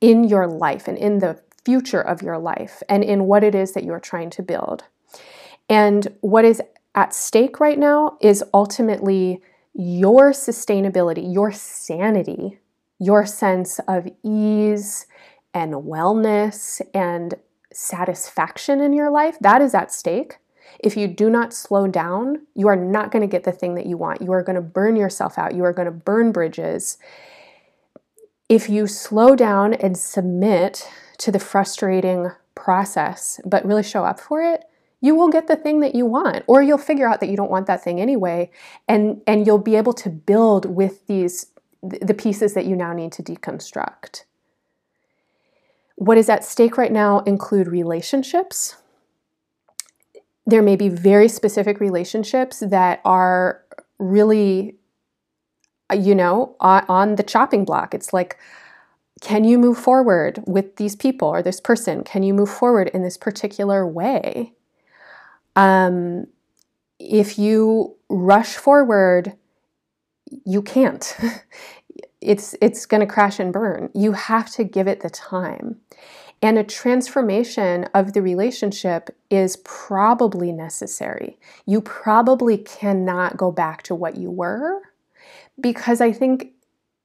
in 0.00 0.24
your 0.24 0.46
life 0.46 0.88
and 0.88 0.96
in 0.96 1.18
the 1.18 1.40
future 1.64 2.00
of 2.00 2.22
your 2.22 2.38
life 2.38 2.82
and 2.88 3.04
in 3.04 3.24
what 3.24 3.44
it 3.44 3.54
is 3.54 3.72
that 3.72 3.84
you're 3.84 4.00
trying 4.00 4.30
to 4.30 4.42
build. 4.42 4.84
And 5.68 6.08
what 6.20 6.44
is 6.44 6.60
at 6.94 7.14
stake 7.14 7.60
right 7.60 7.78
now 7.78 8.18
is 8.20 8.44
ultimately 8.52 9.40
your 9.74 10.32
sustainability, 10.32 11.32
your 11.32 11.52
sanity, 11.52 12.58
your 12.98 13.24
sense 13.26 13.80
of 13.88 14.08
ease 14.22 15.06
and 15.54 15.72
wellness 15.74 16.80
and 16.94 17.34
satisfaction 17.72 18.80
in 18.80 18.92
your 18.92 19.10
life. 19.10 19.38
That 19.40 19.62
is 19.62 19.74
at 19.74 19.92
stake. 19.92 20.38
If 20.78 20.96
you 20.96 21.06
do 21.06 21.30
not 21.30 21.52
slow 21.52 21.86
down, 21.86 22.46
you 22.54 22.68
are 22.68 22.76
not 22.76 23.10
going 23.10 23.22
to 23.22 23.28
get 23.28 23.44
the 23.44 23.52
thing 23.52 23.74
that 23.74 23.86
you 23.86 23.96
want. 23.96 24.22
You 24.22 24.32
are 24.32 24.42
going 24.42 24.56
to 24.56 24.62
burn 24.62 24.96
yourself 24.96 25.38
out. 25.38 25.54
You 25.54 25.64
are 25.64 25.72
going 25.72 25.86
to 25.86 25.92
burn 25.92 26.32
bridges. 26.32 26.98
If 28.48 28.68
you 28.68 28.86
slow 28.86 29.34
down 29.36 29.74
and 29.74 29.96
submit 29.96 30.88
to 31.18 31.32
the 31.32 31.38
frustrating 31.38 32.30
process, 32.54 33.40
but 33.44 33.64
really 33.64 33.82
show 33.82 34.04
up 34.04 34.20
for 34.20 34.42
it, 34.42 34.64
you 35.02 35.14
will 35.14 35.28
get 35.28 35.48
the 35.48 35.56
thing 35.56 35.80
that 35.80 35.94
you 35.94 36.06
want 36.06 36.44
or 36.46 36.62
you'll 36.62 36.78
figure 36.78 37.08
out 37.08 37.20
that 37.20 37.28
you 37.28 37.36
don't 37.36 37.50
want 37.50 37.66
that 37.66 37.82
thing 37.82 38.00
anyway 38.00 38.50
and 38.88 39.20
and 39.26 39.46
you'll 39.46 39.58
be 39.58 39.76
able 39.76 39.92
to 39.92 40.08
build 40.08 40.64
with 40.64 41.06
these 41.08 41.48
the 41.82 42.14
pieces 42.14 42.54
that 42.54 42.64
you 42.64 42.76
now 42.76 42.92
need 42.92 43.10
to 43.12 43.22
deconstruct. 43.22 44.22
What 45.96 46.16
is 46.16 46.28
at 46.28 46.44
stake 46.44 46.78
right 46.78 46.92
now 46.92 47.18
include 47.20 47.66
relationships. 47.66 48.76
There 50.46 50.62
may 50.62 50.76
be 50.76 50.88
very 50.88 51.28
specific 51.28 51.80
relationships 51.80 52.60
that 52.60 53.00
are 53.04 53.62
really 53.98 54.76
you 55.92 56.14
know 56.14 56.56
on, 56.60 56.84
on 56.88 57.14
the 57.16 57.22
chopping 57.24 57.64
block. 57.64 57.92
It's 57.92 58.12
like 58.12 58.38
can 59.22 59.44
you 59.44 59.56
move 59.56 59.78
forward 59.78 60.42
with 60.48 60.76
these 60.76 60.96
people 60.96 61.28
or 61.28 61.42
this 61.42 61.60
person? 61.60 62.02
Can 62.02 62.24
you 62.24 62.34
move 62.34 62.50
forward 62.50 62.88
in 62.88 63.02
this 63.02 63.16
particular 63.16 63.86
way? 63.86 64.52
Um, 65.54 66.26
if 66.98 67.38
you 67.38 67.96
rush 68.08 68.56
forward, 68.56 69.34
you 70.44 70.60
can't. 70.60 71.16
it's 72.20 72.56
it's 72.60 72.84
going 72.84 73.00
to 73.00 73.06
crash 73.06 73.38
and 73.38 73.52
burn. 73.52 73.90
You 73.94 74.12
have 74.12 74.50
to 74.52 74.64
give 74.64 74.88
it 74.88 75.00
the 75.00 75.10
time. 75.10 75.76
And 76.44 76.58
a 76.58 76.64
transformation 76.64 77.84
of 77.94 78.14
the 78.14 78.22
relationship 78.22 79.10
is 79.30 79.56
probably 79.58 80.50
necessary. 80.50 81.38
You 81.64 81.80
probably 81.80 82.58
cannot 82.58 83.36
go 83.36 83.52
back 83.52 83.84
to 83.84 83.94
what 83.94 84.16
you 84.16 84.32
were 84.32 84.80
because 85.60 86.00
I 86.00 86.10
think 86.10 86.48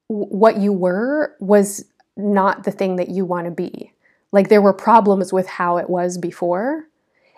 what 0.07 0.57
you 0.57 0.73
were 0.73 1.35
was 1.39 1.85
not 2.17 2.63
the 2.63 2.71
thing 2.71 2.95
that 2.97 3.09
you 3.09 3.25
want 3.25 3.45
to 3.45 3.51
be. 3.51 3.93
Like 4.31 4.49
there 4.49 4.61
were 4.61 4.73
problems 4.73 5.31
with 5.31 5.47
how 5.47 5.77
it 5.77 5.89
was 5.89 6.17
before. 6.17 6.87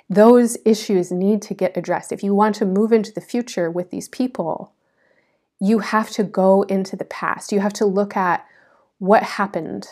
Those 0.09 0.57
issues 0.65 1.11
need 1.11 1.41
to 1.43 1.53
get 1.53 1.77
addressed. 1.77 2.11
If 2.11 2.23
you 2.23 2.33
want 2.33 2.55
to 2.55 2.65
move 2.65 2.91
into 2.91 3.11
the 3.11 3.21
future 3.21 3.69
with 3.69 3.91
these 3.91 4.07
people, 4.07 4.73
you 5.59 5.79
have 5.79 6.09
to 6.11 6.23
go 6.23 6.63
into 6.63 6.95
the 6.95 7.05
past. 7.05 7.51
You 7.51 7.59
have 7.59 7.73
to 7.73 7.85
look 7.85 8.17
at 8.17 8.45
what 8.97 9.23
happened, 9.23 9.87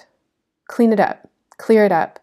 clean 0.68 0.92
it 0.92 1.00
up, 1.00 1.30
clear 1.58 1.86
it 1.86 1.92
up, 1.92 2.20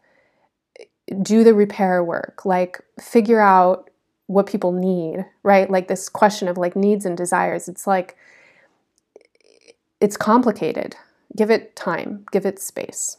do 1.23 1.45
the 1.45 1.55
repair 1.55 2.03
work, 2.03 2.45
like 2.45 2.81
figure 3.01 3.41
out 3.41 3.91
what 4.27 4.47
people 4.47 4.73
need, 4.73 5.27
right? 5.43 5.71
Like 5.71 5.89
this 5.89 6.09
question 6.09 6.49
of 6.49 6.57
like 6.57 6.75
needs 6.75 7.05
and 7.05 7.17
desires. 7.17 7.69
It's 7.69 7.87
like, 7.87 8.17
it's 10.01 10.17
complicated. 10.17 10.97
Give 11.37 11.51
it 11.51 11.75
time, 11.75 12.27
give 12.31 12.47
it 12.47 12.59
space. 12.59 13.19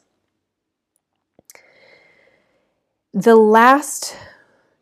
The 3.14 3.36
last 3.36 4.18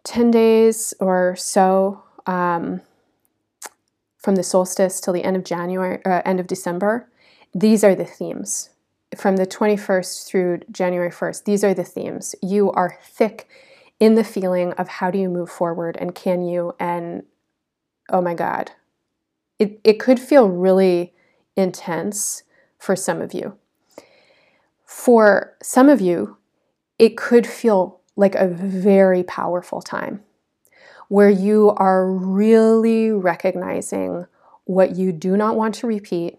10 0.04 0.32
days 0.32 0.94
or 1.00 1.36
so 1.36 2.04
um, 2.26 2.82
from 4.18 4.36
the 4.36 4.44
solstice 4.44 5.00
till 5.00 5.14
the 5.14 5.24
end 5.24 5.36
of 5.36 5.44
January, 5.44 6.04
uh, 6.06 6.22
end 6.26 6.40
of 6.40 6.48
December, 6.48 7.10
these 7.54 7.84
are 7.84 7.96
the 7.96 8.06
themes 8.06 8.70
from 9.16 9.38
the 9.38 9.46
21st 9.46 10.28
through 10.28 10.62
January 10.72 11.12
1st. 11.12 11.44
These 11.44 11.64
are 11.64 11.74
the 11.74 11.84
themes. 11.84 12.36
You 12.42 12.72
are 12.72 12.98
thick 13.04 13.48
in 14.00 14.16
the 14.16 14.24
feeling 14.24 14.74
of 14.74 14.88
how 14.88 15.12
do 15.12 15.18
you 15.18 15.30
move 15.30 15.50
forward 15.50 15.98
and 16.00 16.16
can 16.16 16.44
you 16.44 16.76
and 16.80 17.24
oh 18.10 18.22
my 18.22 18.34
god. 18.34 18.72
It 19.60 19.80
it 19.84 20.00
could 20.00 20.20
feel 20.20 20.50
really 20.50 21.14
intense 21.56 22.44
for 22.84 22.98
some 22.98 23.22
of 23.22 23.34
you. 23.34 23.58
For 24.86 25.56
some 25.64 25.88
of 25.88 26.02
you, 26.02 26.36
it 27.00 27.16
could 27.16 27.48
feel 27.48 28.02
like 28.18 28.36
a 28.36 28.48
very 28.50 29.24
powerful 29.24 29.82
time 29.82 30.22
where 31.08 31.30
you 31.30 31.70
are 31.78 32.12
really 32.12 33.10
recognizing 33.10 34.28
what 34.66 34.98
you 34.98 35.14
do 35.14 35.38
not 35.38 35.56
want 35.56 35.76
to 35.76 35.88
repeat, 35.88 36.38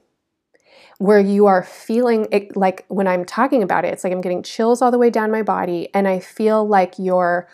where 0.98 1.18
you 1.18 1.46
are 1.46 1.62
feeling 1.62 2.28
it, 2.30 2.54
like 2.54 2.84
when 2.88 3.06
I'm 3.06 3.24
talking 3.24 3.62
about 3.62 3.86
it, 3.86 3.94
it's 3.94 4.04
like 4.04 4.12
I'm 4.12 4.20
getting 4.20 4.42
chills 4.42 4.82
all 4.82 4.90
the 4.90 4.98
way 4.98 5.08
down 5.08 5.30
my 5.30 5.42
body, 5.42 5.88
and 5.94 6.06
I 6.06 6.18
feel 6.20 6.68
like 6.68 6.98
your 6.98 7.48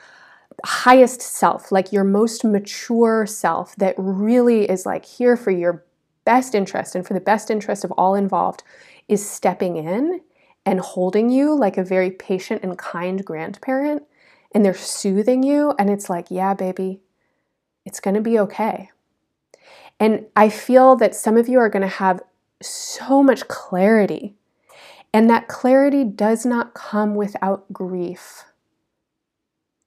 highest 0.65 1.23
self, 1.23 1.71
like 1.71 1.93
your 1.93 2.05
most 2.05 2.45
mature 2.45 3.25
self, 3.25 3.77
that 3.77 3.95
really 3.97 4.69
is 4.69 4.85
like 4.85 5.05
here 5.05 5.37
for 5.37 5.53
your 5.53 5.85
best 6.25 6.55
interest 6.55 6.95
and 6.95 7.07
for 7.07 7.15
the 7.15 7.21
best 7.21 7.51
interest 7.51 7.85
of 7.85 7.93
all 7.93 8.15
involved, 8.15 8.63
is 9.09 9.29
stepping 9.29 9.77
in 9.77 10.21
and 10.65 10.81
holding 10.81 11.31
you 11.31 11.55
like 11.55 11.79
a 11.79 11.85
very 11.85 12.11
patient 12.11 12.63
and 12.63 12.79
kind 12.79 13.25
grandparent. 13.25 14.03
And 14.53 14.65
they're 14.65 14.75
soothing 14.75 15.43
you, 15.43 15.75
and 15.79 15.89
it's 15.89 16.11
like, 16.11 16.27
yeah, 16.31 16.55
baby, 16.55 17.01
it's 17.85 18.01
gonna 18.01 18.21
be 18.21 18.39
okay. 18.39 18.91
And 20.01 20.27
I 20.35 20.49
feel 20.49 20.97
that 20.97 21.15
some 21.15 21.37
of 21.37 21.47
you 21.47 21.59
are 21.59 21.69
going 21.69 21.83
to 21.83 21.89
have 21.89 22.23
so 22.63 23.23
much 23.23 23.47
clarity. 23.49 24.35
And 25.13 25.29
that 25.29 25.47
clarity 25.47 26.05
does 26.05 26.47
not 26.47 26.73
come 26.73 27.15
without 27.15 27.71
grief. 27.73 28.45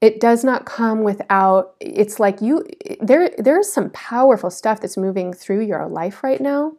It 0.04 0.20
does 0.20 0.44
not 0.44 0.66
come 0.66 1.04
without 1.04 1.76
it's 1.80 2.20
like 2.20 2.42
you 2.42 2.66
there 3.00 3.30
there's 3.38 3.72
some 3.72 3.90
powerful 3.92 4.50
stuff 4.50 4.82
that's 4.82 4.98
moving 4.98 5.32
through 5.32 5.62
your 5.62 5.88
life 5.88 6.26
right 6.26 6.42
now. 6.42 6.74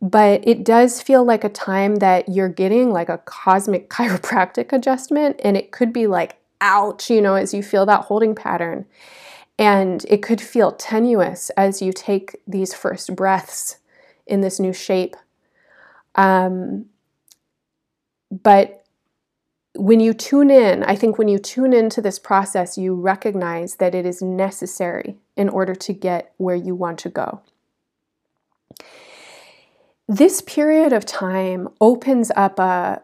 But 0.00 0.46
it 0.46 0.62
does 0.62 1.02
feel 1.02 1.24
like 1.24 1.42
a 1.42 1.48
time 1.48 1.96
that 1.96 2.28
you're 2.28 2.48
getting 2.48 2.92
like 2.92 3.08
a 3.08 3.18
cosmic 3.18 3.90
chiropractic 3.96 4.72
adjustment 4.72 5.40
and 5.42 5.56
it 5.56 5.72
could 5.72 5.92
be 5.92 6.06
like 6.06 6.36
ouch, 6.60 7.10
you 7.10 7.20
know, 7.20 7.34
as 7.34 7.52
you 7.52 7.60
feel 7.60 7.84
that 7.86 8.02
holding 8.02 8.36
pattern. 8.36 8.86
And 9.58 10.06
it 10.08 10.22
could 10.22 10.40
feel 10.40 10.70
tenuous 10.70 11.50
as 11.56 11.82
you 11.82 11.92
take 11.92 12.36
these 12.46 12.72
first 12.72 13.16
breaths 13.16 13.78
in 14.28 14.42
this 14.42 14.60
new 14.60 14.72
shape. 14.72 15.16
Um, 16.14 16.86
but 18.30 18.77
when 19.78 20.00
you 20.00 20.12
tune 20.12 20.50
in, 20.50 20.82
I 20.82 20.96
think 20.96 21.18
when 21.18 21.28
you 21.28 21.38
tune 21.38 21.72
into 21.72 22.02
this 22.02 22.18
process, 22.18 22.76
you 22.76 22.94
recognize 22.94 23.76
that 23.76 23.94
it 23.94 24.04
is 24.04 24.20
necessary 24.20 25.16
in 25.36 25.48
order 25.48 25.74
to 25.74 25.92
get 25.92 26.32
where 26.36 26.56
you 26.56 26.74
want 26.74 26.98
to 27.00 27.08
go. 27.08 27.40
This 30.08 30.40
period 30.40 30.92
of 30.92 31.06
time 31.06 31.68
opens 31.80 32.32
up 32.34 32.58
a 32.58 33.02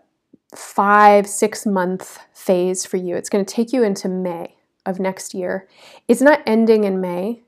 five, 0.57 1.29
six 1.29 1.65
month 1.65 2.19
phase 2.33 2.85
for 2.85 2.97
you. 2.97 3.15
It's 3.15 3.29
going 3.29 3.45
to 3.45 3.55
take 3.55 3.73
you 3.73 3.85
into 3.85 4.09
May 4.09 4.57
of 4.85 4.99
next 4.99 5.33
year. 5.33 5.69
It's 6.09 6.21
not 6.21 6.43
ending 6.45 6.83
in 6.83 7.01
May. 7.01 7.43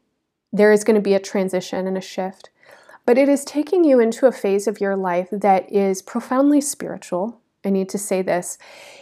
There 0.52 0.73
is 0.73 0.85
going 0.85 0.95
to 0.95 1.00
be 1.00 1.14
a 1.14 1.21
transition 1.21 1.88
and 1.88 1.99
a 1.99 2.00
shift, 2.00 2.50
but 3.04 3.18
it 3.18 3.28
is 3.28 3.44
taking 3.44 3.83
you 3.83 3.98
into 3.98 4.27
a 4.27 4.33
phase 4.33 4.68
of 4.68 4.81
your 4.81 4.96
life 4.96 5.29
that 5.33 5.70
is 5.72 6.01
profoundly 6.01 6.61
spiritual. 6.61 7.40
I 7.66 7.70
need 7.70 7.88
to 7.90 7.98
say 7.98 8.22
this. 8.22 8.59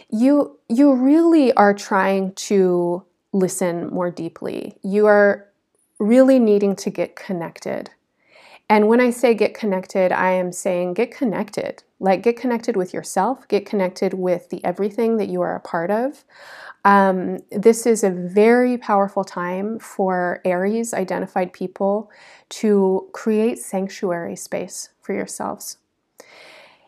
You 0.09 0.57
you 0.67 0.93
really 0.93 1.53
are 1.53 1.73
trying 1.73 2.33
to 2.33 3.05
listen 3.31 3.87
more 3.89 4.09
deeply. 4.09 4.77
You 4.83 5.05
are 5.05 5.47
really 5.99 6.39
needing 6.39 6.75
to 6.77 6.89
get 6.89 7.15
connected. 7.15 7.91
And 8.67 8.87
when 8.87 8.99
I 8.99 9.11
say 9.11 9.35
get 9.35 9.53
connected, 9.53 10.11
I 10.11 10.31
am 10.31 10.51
saying 10.51 10.95
get 10.95 11.11
connected. 11.11 11.83
Like 11.99 12.23
get 12.23 12.35
connected 12.37 12.75
with 12.75 12.93
yourself, 12.93 13.47
get 13.47 13.65
connected 13.65 14.15
with 14.15 14.49
the 14.49 14.63
everything 14.65 15.17
that 15.17 15.29
you 15.29 15.41
are 15.41 15.55
a 15.55 15.59
part 15.59 15.91
of. 15.91 16.23
Um, 16.83 17.39
this 17.51 17.85
is 17.85 18.03
a 18.03 18.09
very 18.09 18.77
powerful 18.77 19.23
time 19.23 19.79
for 19.79 20.41
Aries 20.45 20.93
identified 20.93 21.53
people 21.53 22.11
to 22.49 23.09
create 23.13 23.59
sanctuary 23.59 24.35
space 24.35 24.89
for 25.01 25.13
yourselves. 25.13 25.77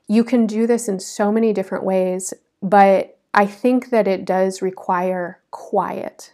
You 0.07 0.23
can 0.23 0.47
do 0.47 0.67
this 0.67 0.87
in 0.87 0.99
so 0.99 1.31
many 1.31 1.53
different 1.53 1.83
ways, 1.83 2.33
but 2.61 3.17
I 3.33 3.45
think 3.45 3.89
that 3.89 4.07
it 4.07 4.25
does 4.25 4.61
require 4.61 5.39
quiet. 5.51 6.33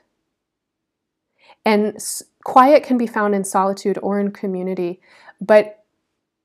And 1.66 1.98
quiet 2.44 2.84
can 2.84 2.98
be 2.98 3.08
found 3.08 3.36
in 3.36 3.44
solitude 3.44 3.98
or 4.02 4.20
in 4.20 4.32
community, 4.32 5.02
but 5.42 5.84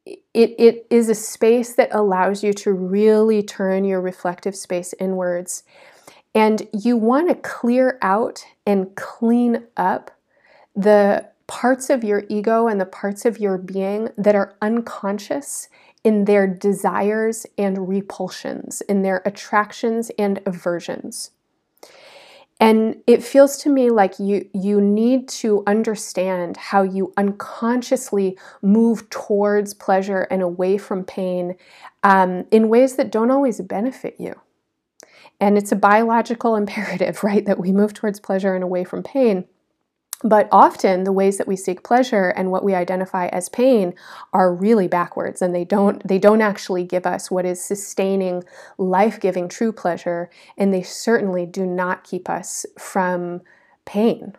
it, 0.06 0.54
it 0.58 0.86
is 0.90 1.08
a 1.08 1.14
space 1.14 1.74
that 1.74 1.90
allows 1.92 2.42
you 2.42 2.52
to 2.54 2.72
really 2.72 3.42
turn 3.42 3.84
your 3.84 4.00
reflective 4.00 4.56
space 4.56 4.94
inwards 4.98 5.64
and 6.34 6.68
you 6.72 6.96
want 6.96 7.28
to 7.28 7.34
clear 7.34 7.98
out 8.02 8.44
and 8.66 8.94
clean 8.96 9.64
up 9.76 10.10
the 10.76 11.26
parts 11.46 11.90
of 11.90 12.04
your 12.04 12.24
ego 12.28 12.68
and 12.68 12.80
the 12.80 12.86
parts 12.86 13.24
of 13.24 13.38
your 13.38 13.58
being 13.58 14.10
that 14.16 14.34
are 14.34 14.54
unconscious 14.60 15.68
in 16.04 16.24
their 16.24 16.46
desires 16.46 17.46
and 17.56 17.88
repulsions, 17.88 18.80
in 18.82 19.02
their 19.02 19.22
attractions 19.24 20.10
and 20.18 20.40
aversions. 20.46 21.30
And 22.60 22.96
it 23.06 23.22
feels 23.22 23.56
to 23.58 23.70
me 23.70 23.88
like 23.88 24.18
you 24.18 24.48
you 24.52 24.80
need 24.80 25.28
to 25.28 25.62
understand 25.66 26.56
how 26.56 26.82
you 26.82 27.12
unconsciously 27.16 28.36
move 28.62 29.08
towards 29.10 29.74
pleasure 29.74 30.26
and 30.30 30.42
away 30.42 30.76
from 30.76 31.04
pain 31.04 31.54
um, 32.02 32.46
in 32.50 32.68
ways 32.68 32.96
that 32.96 33.12
don't 33.12 33.30
always 33.30 33.60
benefit 33.60 34.16
you. 34.18 34.34
And 35.40 35.56
it's 35.56 35.70
a 35.70 35.76
biological 35.76 36.56
imperative, 36.62 37.22
right, 37.22 37.44
that 37.46 37.60
we 37.60 37.72
move 37.72 37.94
towards 37.94 38.18
pleasure 38.18 38.54
and 38.54 38.64
away 38.64 38.82
from 38.84 39.02
pain. 39.02 39.44
But 40.24 40.48
often 40.50 41.04
the 41.04 41.12
ways 41.12 41.38
that 41.38 41.46
we 41.46 41.54
seek 41.54 41.84
pleasure 41.84 42.30
and 42.30 42.50
what 42.50 42.64
we 42.64 42.74
identify 42.74 43.26
as 43.28 43.48
pain 43.48 43.94
are 44.32 44.52
really 44.52 44.88
backwards 44.88 45.40
and 45.40 45.54
they 45.54 45.64
don't 45.64 46.06
they 46.06 46.18
don't 46.18 46.40
actually 46.40 46.82
give 46.82 47.06
us 47.06 47.30
what 47.30 47.46
is 47.46 47.62
sustaining, 47.62 48.42
life-giving 48.78 49.48
true 49.48 49.70
pleasure 49.70 50.28
and 50.56 50.74
they 50.74 50.82
certainly 50.82 51.46
do 51.46 51.64
not 51.64 52.02
keep 52.02 52.28
us 52.28 52.66
from 52.76 53.42
pain. 53.84 54.34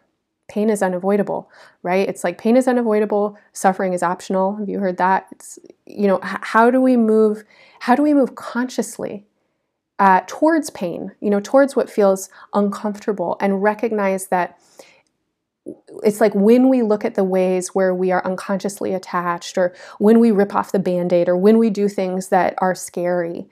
Pain 0.49 0.69
is 0.69 0.81
unavoidable, 0.81 1.49
right? 1.81 2.09
It's 2.09 2.25
like 2.25 2.37
pain 2.37 2.57
is 2.57 2.67
unavoidable, 2.67 3.37
suffering 3.53 3.93
is 3.93 4.03
optional. 4.03 4.57
Have 4.57 4.67
you 4.67 4.79
heard 4.79 4.97
that? 4.97 5.27
It's 5.31 5.59
you 5.85 6.07
know, 6.07 6.19
how 6.21 6.69
do 6.69 6.81
we 6.81 6.97
move 6.97 7.45
how 7.79 7.95
do 7.95 8.03
we 8.03 8.13
move 8.13 8.35
consciously 8.35 9.25
uh, 9.97 10.21
towards 10.27 10.69
pain, 10.69 11.11
you 11.21 11.29
know, 11.29 11.39
towards 11.39 11.75
what 11.75 11.89
feels 11.89 12.29
uncomfortable, 12.53 13.37
and 13.39 13.63
recognize 13.63 14.27
that 14.27 14.59
it's 16.03 16.21
like 16.21 16.33
when 16.35 16.69
we 16.69 16.81
look 16.81 17.05
at 17.05 17.15
the 17.15 17.23
ways 17.23 17.69
where 17.69 17.93
we 17.93 18.11
are 18.11 18.25
unconsciously 18.25 18.93
attached, 18.93 19.57
or 19.57 19.73
when 19.97 20.19
we 20.19 20.31
rip 20.31 20.55
off 20.55 20.71
the 20.71 20.79
band 20.79 21.13
aid, 21.13 21.29
or 21.29 21.37
when 21.37 21.57
we 21.57 21.69
do 21.69 21.87
things 21.87 22.29
that 22.29 22.55
are 22.59 22.75
scary, 22.75 23.47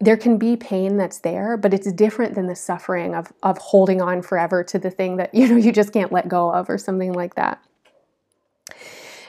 there 0.00 0.16
can 0.16 0.36
be 0.36 0.56
pain 0.56 0.96
that's 0.96 1.20
there, 1.20 1.56
but 1.56 1.72
it's 1.72 1.92
different 1.92 2.34
than 2.34 2.48
the 2.48 2.56
suffering 2.56 3.14
of, 3.14 3.32
of 3.42 3.56
holding 3.58 4.02
on 4.02 4.20
forever 4.20 4.64
to 4.64 4.78
the 4.78 4.90
thing 4.90 5.16
that 5.16 5.34
you 5.34 5.48
know 5.48 5.56
you 5.56 5.72
just 5.72 5.92
can't 5.92 6.12
let 6.12 6.28
go 6.28 6.52
of, 6.52 6.68
or 6.68 6.78
something 6.78 7.12
like 7.12 7.34
that. 7.36 7.62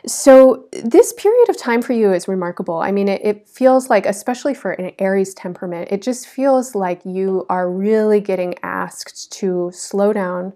So, 0.05 0.67
this 0.71 1.13
period 1.13 1.47
of 1.49 1.57
time 1.57 1.81
for 1.81 1.93
you 1.93 2.11
is 2.11 2.27
remarkable. 2.27 2.79
I 2.79 2.91
mean, 2.91 3.07
it, 3.07 3.21
it, 3.23 3.47
feels 3.47 3.89
like, 3.89 4.05
especially 4.05 4.53
for 4.53 4.71
an 4.71 4.91
Aries 4.99 5.33
temperament, 5.33 5.87
it 5.91 6.01
just 6.01 6.27
feels 6.27 6.75
like 6.75 6.99
you 7.05 7.45
are 7.49 7.71
really 7.71 8.19
getting 8.19 8.55
asked 8.63 9.31
to 9.33 9.71
slow 9.73 10.11
down, 10.11 10.51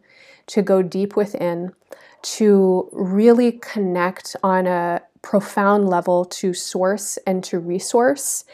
to 0.48 0.62
go 0.62 0.82
deep 0.82 1.16
within, 1.16 1.74
to 2.22 2.90
really 2.92 3.54
connect 3.54 4.36
on 4.44 4.68
a 4.68 5.02
profound 5.22 5.90
level 5.90 6.26
to 6.26 6.54
source 6.54 7.18
and 7.28 7.44
to 7.44 7.60
resource, 7.60 8.46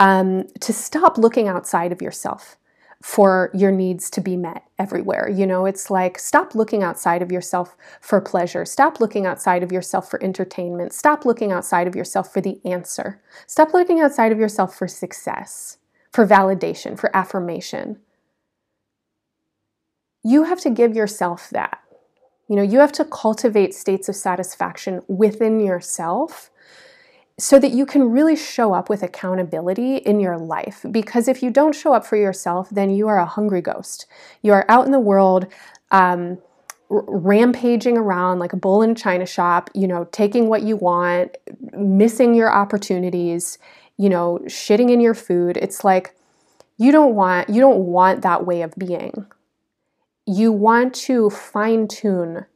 um, 0.00 0.46
to 0.60 0.72
stop 0.72 1.18
looking 1.18 1.48
outside 1.48 1.92
of 1.92 2.00
yourself 2.00 2.56
for 3.02 3.50
your 3.52 3.72
needs 3.72 4.08
to 4.08 4.20
be 4.20 4.36
met 4.36 4.62
everywhere. 4.78 5.28
You 5.28 5.46
know, 5.46 5.66
it's 5.66 5.90
like 5.90 6.18
stop 6.18 6.54
looking 6.54 6.84
outside 6.84 7.20
of 7.20 7.32
yourself 7.32 7.76
for 8.00 8.20
pleasure. 8.20 8.64
Stop 8.64 9.00
looking 9.00 9.26
outside 9.26 9.64
of 9.64 9.72
yourself 9.72 10.08
for 10.08 10.22
entertainment. 10.22 10.92
Stop 10.92 11.24
looking 11.24 11.50
outside 11.50 11.88
of 11.88 11.96
yourself 11.96 12.32
for 12.32 12.40
the 12.40 12.60
answer. 12.64 13.20
Stop 13.48 13.74
looking 13.74 14.00
outside 14.00 14.30
of 14.30 14.38
yourself 14.38 14.76
for 14.76 14.86
success, 14.86 15.78
for 16.12 16.26
validation, 16.26 16.98
for 16.98 17.14
affirmation. 17.14 17.98
You 20.22 20.44
have 20.44 20.60
to 20.60 20.70
give 20.70 20.94
yourself 20.94 21.50
that. 21.50 21.80
You 22.48 22.56
know, 22.56 22.62
you 22.62 22.80
have 22.80 22.92
to 22.92 23.04
cultivate 23.04 23.74
states 23.74 24.08
of 24.08 24.16
satisfaction 24.16 25.00
within 25.08 25.60
yourself 25.60 26.50
so 27.38 27.58
that 27.58 27.70
you 27.70 27.86
can 27.86 28.10
really 28.10 28.36
show 28.36 28.74
up 28.74 28.88
with 28.88 29.02
accountability 29.02 29.96
in 29.96 30.20
your 30.20 30.38
life. 30.38 30.84
Because 30.90 31.28
if 31.28 31.42
you 31.42 31.50
don't 31.50 31.74
show 31.74 31.94
up 31.94 32.04
for 32.04 32.16
yourself, 32.16 32.68
then 32.70 32.90
you 32.90 33.08
are 33.08 33.18
a 33.18 33.26
hungry 33.26 33.62
ghost. 33.62 34.06
You 34.42 34.52
are 34.52 34.66
out 34.68 34.86
in 34.86 34.92
the 34.92 35.00
world. 35.00 35.46
Um, 35.90 36.38
rampaging 36.92 37.96
around 37.96 38.38
like 38.38 38.52
a 38.52 38.56
bull 38.56 38.82
in 38.82 38.90
a 38.90 38.94
china 38.94 39.24
shop, 39.24 39.70
you 39.74 39.86
know, 39.86 40.06
taking 40.12 40.48
what 40.48 40.62
you 40.62 40.76
want, 40.76 41.36
missing 41.72 42.34
your 42.34 42.52
opportunities, 42.52 43.58
you 43.96 44.10
know, 44.10 44.38
shitting 44.44 44.90
in 44.90 45.00
your 45.00 45.14
food. 45.14 45.56
It's 45.56 45.84
like 45.84 46.14
you 46.76 46.92
don't 46.92 47.14
want 47.14 47.48
you 47.48 47.60
don't 47.60 47.86
want 47.86 48.22
that 48.22 48.44
way 48.46 48.62
of 48.62 48.74
being. 48.76 49.26
You 50.26 50.52
want 50.52 50.94
to 50.94 51.30
fine 51.30 51.88
tune. 51.88 52.46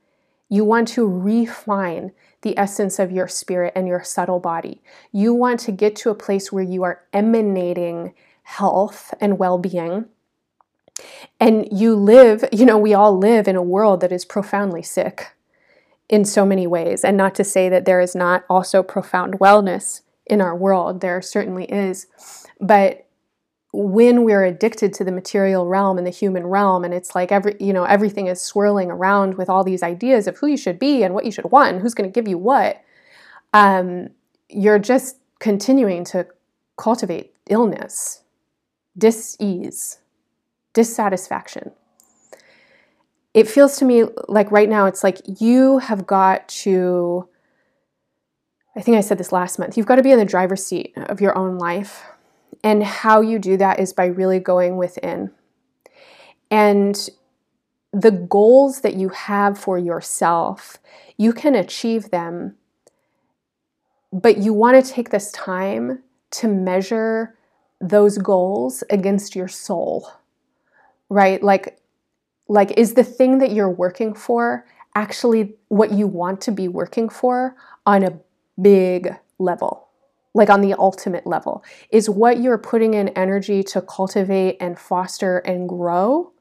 You 0.48 0.64
want 0.64 0.88
to 0.88 1.06
refine 1.06 2.12
the 2.42 2.56
essence 2.56 2.98
of 2.98 3.10
your 3.10 3.26
spirit 3.26 3.72
and 3.74 3.88
your 3.88 4.04
subtle 4.04 4.38
body. 4.38 4.82
You 5.10 5.34
want 5.34 5.58
to 5.60 5.72
get 5.72 5.96
to 5.96 6.10
a 6.10 6.14
place 6.14 6.52
where 6.52 6.62
you 6.62 6.84
are 6.84 7.02
emanating 7.12 8.14
health 8.42 9.12
and 9.20 9.38
well-being 9.38 10.06
and 11.40 11.68
you 11.70 11.94
live, 11.94 12.44
you 12.52 12.64
know, 12.64 12.78
we 12.78 12.94
all 12.94 13.16
live 13.18 13.48
in 13.48 13.56
a 13.56 13.62
world 13.62 14.00
that 14.00 14.12
is 14.12 14.24
profoundly 14.24 14.82
sick 14.82 15.32
in 16.08 16.24
so 16.24 16.46
many 16.46 16.66
ways. 16.66 17.04
And 17.04 17.16
not 17.16 17.34
to 17.34 17.44
say 17.44 17.68
that 17.68 17.84
there 17.84 18.00
is 18.00 18.14
not 18.14 18.44
also 18.48 18.82
profound 18.82 19.38
wellness 19.40 20.02
in 20.24 20.40
our 20.40 20.56
world, 20.56 21.00
there 21.00 21.20
certainly 21.22 21.64
is. 21.66 22.06
But 22.60 23.05
when 23.78 24.24
we're 24.24 24.44
addicted 24.44 24.94
to 24.94 25.04
the 25.04 25.12
material 25.12 25.66
realm 25.66 25.98
and 25.98 26.06
the 26.06 26.10
human 26.10 26.46
realm 26.46 26.84
and 26.84 26.94
it's 26.94 27.14
like 27.14 27.30
every 27.30 27.54
you 27.60 27.72
know 27.72 27.84
everything 27.84 28.26
is 28.26 28.40
swirling 28.40 28.90
around 28.90 29.34
with 29.34 29.50
all 29.50 29.62
these 29.62 29.82
ideas 29.82 30.26
of 30.26 30.36
who 30.38 30.46
you 30.46 30.56
should 30.56 30.78
be 30.78 31.02
and 31.02 31.14
what 31.14 31.24
you 31.24 31.30
should 31.30 31.50
want 31.50 31.72
and 31.72 31.82
who's 31.82 31.94
going 31.94 32.08
to 32.08 32.14
give 32.14 32.28
you 32.28 32.38
what 32.38 32.82
um, 33.52 34.08
you're 34.48 34.78
just 34.78 35.18
continuing 35.38 36.04
to 36.04 36.26
cultivate 36.76 37.34
illness 37.48 38.22
dis-ease 38.98 39.98
dissatisfaction. 40.76 41.72
It 43.32 43.48
feels 43.48 43.78
to 43.78 43.86
me 43.86 44.04
like 44.28 44.50
right 44.52 44.68
now 44.68 44.84
it's 44.84 45.02
like 45.02 45.20
you 45.40 45.78
have 45.78 46.06
got 46.06 46.46
to, 46.48 47.26
I 48.76 48.82
think 48.82 48.98
I 48.98 49.00
said 49.00 49.16
this 49.16 49.32
last 49.32 49.58
month, 49.58 49.76
you've 49.76 49.86
got 49.86 49.96
to 49.96 50.02
be 50.02 50.12
in 50.12 50.18
the 50.18 50.26
driver's 50.26 50.64
seat 50.64 50.92
of 50.96 51.20
your 51.20 51.36
own 51.36 51.56
life. 51.56 52.04
And 52.62 52.82
how 52.82 53.20
you 53.20 53.38
do 53.38 53.56
that 53.56 53.80
is 53.80 53.92
by 53.92 54.06
really 54.06 54.38
going 54.38 54.76
within. 54.76 55.30
And 56.50 57.08
the 57.92 58.10
goals 58.10 58.80
that 58.80 58.94
you 58.94 59.08
have 59.10 59.58
for 59.58 59.78
yourself, 59.78 60.78
you 61.16 61.32
can 61.32 61.54
achieve 61.54 62.10
them, 62.10 62.56
but 64.12 64.38
you 64.38 64.52
want 64.52 64.84
to 64.84 64.92
take 64.92 65.10
this 65.10 65.32
time 65.32 66.02
to 66.32 66.48
measure 66.48 67.36
those 67.80 68.18
goals 68.18 68.82
against 68.90 69.34
your 69.34 69.48
soul 69.48 70.10
right? 71.08 71.42
Like, 71.42 71.78
like 72.48 72.72
is 72.76 72.94
the 72.94 73.04
thing 73.04 73.38
that 73.38 73.52
you're 73.52 73.70
working 73.70 74.14
for 74.14 74.66
actually 74.94 75.54
what 75.68 75.92
you 75.92 76.06
want 76.06 76.40
to 76.42 76.52
be 76.52 76.68
working 76.68 77.08
for 77.08 77.56
on 77.84 78.02
a 78.02 78.18
big 78.60 79.14
level? 79.38 79.85
Like 80.36 80.50
on 80.50 80.60
the 80.60 80.74
ultimate 80.74 81.26
level, 81.26 81.64
is 81.90 82.10
what 82.10 82.40
you're 82.40 82.58
putting 82.58 82.92
in 82.92 83.08
energy 83.08 83.62
to 83.64 83.80
cultivate 83.80 84.58
and 84.60 84.78
foster 84.78 85.38
and 85.38 85.66
grow 85.66 86.32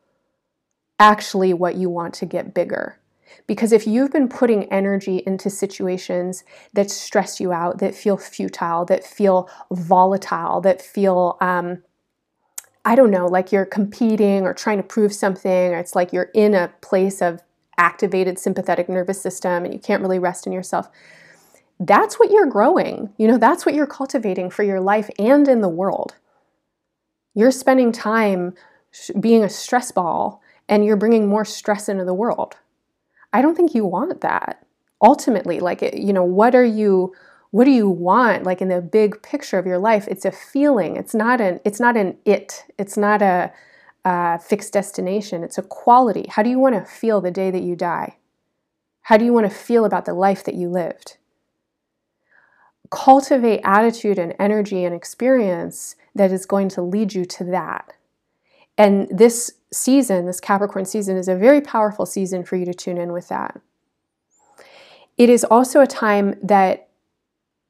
actually 1.00 1.54
what 1.54 1.76
you 1.76 1.90
want 1.90 2.14
to 2.16 2.26
get 2.26 2.54
bigger? 2.54 3.00
Because 3.48 3.72
if 3.72 3.88
you've 3.88 4.12
been 4.12 4.28
putting 4.28 4.66
energy 4.66 5.24
into 5.26 5.50
situations 5.50 6.44
that 6.74 6.92
stress 6.92 7.40
you 7.40 7.54
out, 7.54 7.78
that 7.78 7.96
feel 7.96 8.18
futile, 8.18 8.84
that 8.84 9.06
feel 9.06 9.50
volatile, 9.72 10.60
that 10.60 10.82
feel 10.82 11.38
um, 11.40 11.82
I 12.84 12.96
don't 12.96 13.12
know, 13.12 13.28
like 13.28 13.54
you're 13.54 13.66
competing 13.66 14.44
or 14.44 14.54
trying 14.54 14.78
to 14.78 14.84
prove 14.84 15.14
something, 15.14 15.74
or 15.74 15.78
it's 15.78 15.96
like 15.96 16.12
you're 16.12 16.32
in 16.34 16.54
a 16.54 16.74
place 16.82 17.22
of 17.22 17.42
activated 17.78 18.38
sympathetic 18.40 18.90
nervous 18.90 19.22
system 19.22 19.64
and 19.64 19.74
you 19.74 19.80
can't 19.80 20.02
really 20.02 20.20
rest 20.20 20.46
in 20.46 20.54
yourself. 20.54 20.90
That's 21.80 22.20
what 22.20 22.32
you're 22.32 22.46
growing. 22.46 23.14
You 23.18 23.28
know, 23.28 23.38
that's 23.38 23.66
what 23.66 23.76
you're 23.76 23.88
cultivating 23.88 24.50
for 24.50 24.64
your 24.64 24.80
life 24.80 25.10
and 25.20 25.48
in 25.48 25.62
the 25.62 25.70
world. 25.70 26.16
You're 27.34 27.52
spending 27.52 27.92
time 27.92 28.54
being 29.20 29.44
a 29.44 29.50
stress 29.50 29.92
ball 29.92 30.42
and 30.70 30.86
you're 30.86 30.96
bringing 30.96 31.28
more 31.28 31.46
stress 31.46 31.90
into 31.90 32.06
the 32.06 32.14
world. 32.14 32.56
I 33.34 33.42
don't 33.42 33.56
think 33.56 33.76
you 33.76 33.86
want 33.86 34.22
that. 34.22 34.66
Ultimately, 35.02 35.60
like, 35.60 35.82
you 35.82 36.14
know, 36.14 36.24
what 36.24 36.56
are 36.56 36.64
you 36.64 37.14
what 37.56 37.64
do 37.64 37.72
you 37.72 37.90
want 37.90 38.44
like 38.44 38.62
in 38.62 38.68
the 38.68 38.82
big 38.82 39.22
picture 39.22 39.58
of 39.58 39.66
your 39.66 39.78
life 39.78 40.10
it's 40.10 40.26
a 40.26 40.32
feeling 40.32 40.98
it's 40.98 41.16
not 41.16 41.40
an 41.40 41.62
it's 41.64 41.80
not 41.80 41.96
an 41.96 42.18
it 42.26 42.66
it's 42.78 42.98
not 42.98 43.22
a, 43.22 43.50
a 44.04 44.38
fixed 44.40 44.74
destination 44.74 45.42
it's 45.42 45.58
a 45.58 45.62
quality 45.62 46.26
how 46.28 46.44
do 46.44 46.50
you 46.50 46.60
want 46.60 46.76
to 46.76 46.84
feel 46.84 47.22
the 47.22 47.32
day 47.32 47.50
that 47.50 47.62
you 47.62 47.74
die 47.74 48.18
how 49.04 49.16
do 49.16 49.24
you 49.24 49.32
want 49.32 49.50
to 49.50 49.58
feel 49.58 49.86
about 49.86 50.04
the 50.04 50.14
life 50.14 50.44
that 50.44 50.56
you 50.56 50.68
lived 50.68 51.16
cultivate 52.90 53.62
attitude 53.64 54.20
and 54.20 54.34
energy 54.40 54.84
and 54.84 54.94
experience 54.94 55.96
that 56.14 56.32
is 56.32 56.46
going 56.46 56.70
to 56.70 56.82
lead 56.82 57.14
you 57.14 57.26
to 57.26 57.44
that 57.44 57.94
and 58.78 59.08
this 59.10 59.54
season 59.72 60.26
this 60.26 60.40
capricorn 60.40 60.86
season 60.86 61.18
is 61.18 61.28
a 61.28 61.36
very 61.36 61.62
powerful 61.62 62.06
season 62.06 62.44
for 62.44 62.56
you 62.56 62.66
to 62.66 62.74
tune 62.74 62.98
in 62.98 63.12
with 63.12 63.28
that 63.28 63.60
it 65.18 65.30
is 65.30 65.44
also 65.46 65.82
a 65.82 65.88
time 65.88 66.36
that 66.44 66.88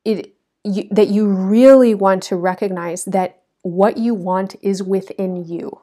it 0.04 0.36
you, 0.66 0.88
that 0.92 1.10
you 1.10 1.28
really 1.28 1.94
want 1.94 2.24
to 2.24 2.36
recognize 2.36 3.06
that 3.06 3.42
what 3.62 3.98
you 3.98 4.14
want 4.14 4.56
is 4.62 4.82
within 4.82 5.46
you. 5.46 5.80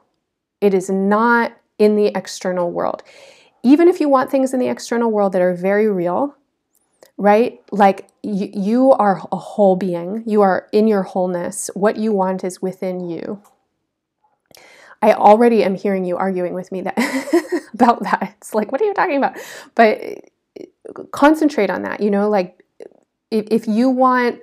It 0.61 0.73
is 0.73 0.89
not 0.89 1.53
in 1.79 1.95
the 1.95 2.07
external 2.07 2.71
world. 2.71 3.01
Even 3.63 3.87
if 3.87 4.01
you 4.01 4.09
want 4.09 4.29
things 4.29 4.53
in 4.53 4.59
the 4.59 4.67
external 4.67 5.09
world 5.09 5.31
that 5.33 5.41
are 5.41 5.53
very 5.53 5.89
real, 5.89 6.35
right? 7.17 7.61
Like 7.71 8.07
you, 8.21 8.49
you 8.53 8.91
are 8.91 9.21
a 9.31 9.37
whole 9.37 9.75
being, 9.75 10.23
you 10.25 10.41
are 10.41 10.67
in 10.71 10.87
your 10.87 11.03
wholeness. 11.03 11.69
What 11.73 11.97
you 11.97 12.11
want 12.11 12.43
is 12.43 12.61
within 12.61 13.07
you. 13.09 13.41
I 15.01 15.13
already 15.13 15.63
am 15.63 15.75
hearing 15.75 16.05
you 16.05 16.17
arguing 16.17 16.53
with 16.53 16.71
me 16.71 16.81
that 16.81 16.97
about 17.73 18.03
that. 18.03 18.35
It's 18.37 18.53
like, 18.53 18.71
what 18.71 18.81
are 18.81 18.85
you 18.85 18.93
talking 18.93 19.17
about? 19.17 19.37
But 19.75 20.29
concentrate 21.11 21.69
on 21.69 21.81
that, 21.83 21.99
you 22.01 22.09
know, 22.09 22.29
like 22.29 22.63
if, 23.29 23.47
if 23.51 23.67
you 23.67 23.89
want 23.89 24.39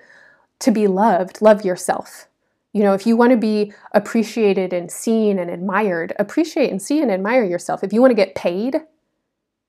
to 0.61 0.71
be 0.71 0.87
loved, 0.87 1.41
love 1.41 1.65
yourself. 1.65 2.27
You 2.73 2.83
know, 2.83 2.95
if 2.95 3.07
you 3.07 3.17
want 3.17 3.33
to 3.33 3.37
be 3.37 3.73
appreciated 3.93 4.73
and 4.73 4.91
seen 4.91 5.39
and 5.39 5.51
admired, 5.51 6.13
appreciate 6.19 6.71
and 6.71 6.81
see 6.81 7.01
and 7.01 7.11
admire 7.11 7.45
yourself. 7.45 7.83
If 7.83 7.93
you 7.93 8.01
want 8.01 8.13
to 8.13 8.15
get 8.15 8.35
paid, 8.35 8.77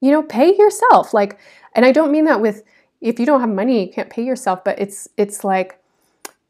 you 0.02 0.12
know, 0.12 0.22
pay 0.22 0.56
yourself. 0.56 1.14
Like, 1.14 1.40
and 1.74 1.86
I 1.86 1.92
don't 1.92 2.12
mean 2.12 2.26
that 2.26 2.42
with 2.42 2.64
if 3.02 3.20
you 3.20 3.26
don't 3.26 3.42
have 3.42 3.50
money, 3.50 3.86
you 3.86 3.92
can't 3.92 4.10
pay 4.10 4.24
yourself, 4.24 4.64
but 4.64 4.80
it's 4.80 5.10
it's 5.18 5.44
like 5.44 5.80